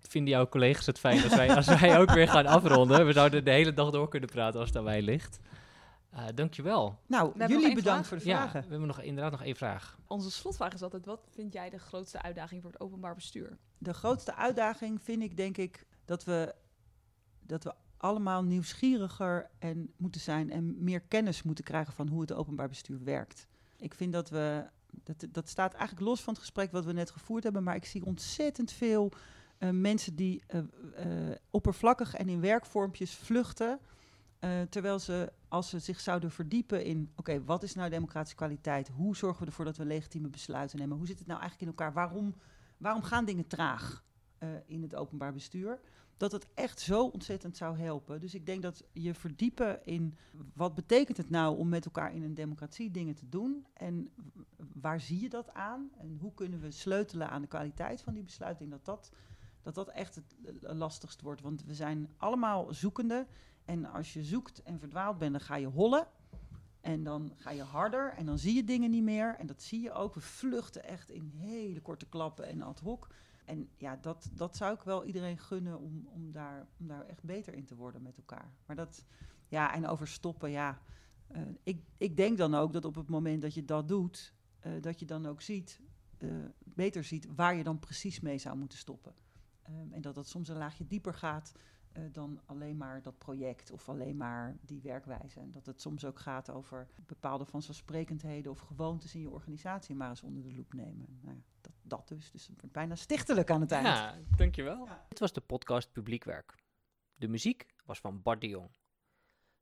[0.00, 3.06] vinden jouw collega's het fijn als wij, als wij ook weer gaan afronden.
[3.06, 5.38] We zouden de hele dag door kunnen praten als het aan mij ligt.
[6.16, 6.98] Eh dankjewel.
[7.06, 8.62] Nou, jullie bedankt voor de Ja, vragen.
[8.62, 9.98] we hebben nog, inderdaad nog één vraag.
[10.06, 13.58] Onze slotvraag is altijd, wat vind jij de grootste uitdaging voor het openbaar bestuur?
[13.78, 16.54] De grootste uitdaging vind ik, denk ik, dat we,
[17.40, 22.32] dat we allemaal nieuwsgieriger en moeten zijn en meer kennis moeten krijgen van hoe het
[22.32, 23.46] openbaar bestuur werkt.
[23.78, 27.10] Ik vind dat we, dat, dat staat eigenlijk los van het gesprek wat we net
[27.10, 29.12] gevoerd hebben, maar ik zie ontzettend veel
[29.58, 30.58] eh, mensen die eh,
[30.94, 33.80] eh, oppervlakkig en in werkvormpjes vluchten.
[34.46, 38.88] Eh, terwijl ze, als ze zich zouden verdiepen in, oké, wat is nou democratische kwaliteit?
[38.88, 40.96] Hoe zorgen we ervoor dat we legitieme besluiten nemen?
[40.96, 41.94] Hoe zit het nou eigenlijk in elkaar?
[41.94, 42.34] Waarom,
[42.76, 44.04] waarom gaan dingen traag
[44.38, 45.80] eh, in het openbaar bestuur?
[46.16, 48.20] Dat het echt zo ontzettend zou helpen.
[48.20, 50.16] Dus ik denk dat je verdiepen in
[50.54, 53.66] wat betekent het nou om met elkaar in een democratie dingen te doen?
[53.72, 54.10] En
[54.72, 55.90] waar zie je dat aan?
[55.98, 58.70] En hoe kunnen we sleutelen aan de kwaliteit van die besluiting?
[58.70, 59.10] Dat dat,
[59.62, 61.40] dat, dat echt het lastigst wordt.
[61.40, 63.26] Want we zijn allemaal zoekende.
[63.66, 66.06] En als je zoekt en verdwaald bent, dan ga je hollen.
[66.80, 69.36] En dan ga je harder en dan zie je dingen niet meer.
[69.38, 70.14] En dat zie je ook.
[70.14, 73.08] We vluchten echt in hele korte klappen en ad hoc.
[73.44, 77.22] En ja, dat, dat zou ik wel iedereen gunnen om, om, daar, om daar echt
[77.22, 78.52] beter in te worden met elkaar.
[78.66, 79.04] Maar dat,
[79.48, 80.80] ja, en over stoppen, ja.
[81.26, 84.72] eh, ik, ik denk dan ook dat op het moment dat je dat doet, eh,
[84.80, 85.80] dat je dan ook ziet,
[86.18, 89.14] eh, beter ziet waar je dan precies mee zou moeten stoppen.
[89.62, 91.52] Ehm, en dat dat soms een laagje dieper gaat
[91.96, 95.40] eh, dan alleen maar dat project of alleen maar die werkwijze.
[95.40, 100.08] En dat het soms ook gaat over bepaalde vanzelfsprekendheden of gewoontes in je organisatie maar
[100.08, 101.18] eens onder de loep nemen.
[101.22, 102.30] Nou ja, dat, dat dus.
[102.30, 103.86] Dus het wordt bijna stichtelijk aan het eind.
[103.86, 104.84] Ja, dankjewel.
[104.84, 105.04] Ja.
[105.08, 106.54] Dit was de podcast Publiekwerk.
[107.14, 108.70] De muziek was van Bart de Jong.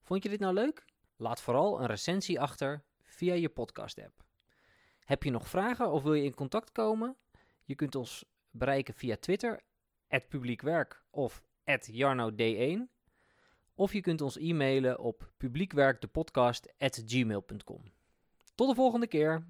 [0.00, 0.84] Vond je dit nou leuk?
[1.16, 4.24] Laat vooral een recensie achter via je podcast-app.
[4.98, 7.16] Heb je nog vragen of wil je in contact komen?
[7.64, 9.62] Je kunt ons bereiken via Twitter,
[10.28, 11.42] publiekwerk of
[11.92, 12.78] jarnod1.
[13.74, 17.82] Of je kunt ons e-mailen op publiekwerkdepodcast.gmail.com.
[18.54, 19.46] Tot de volgende keer!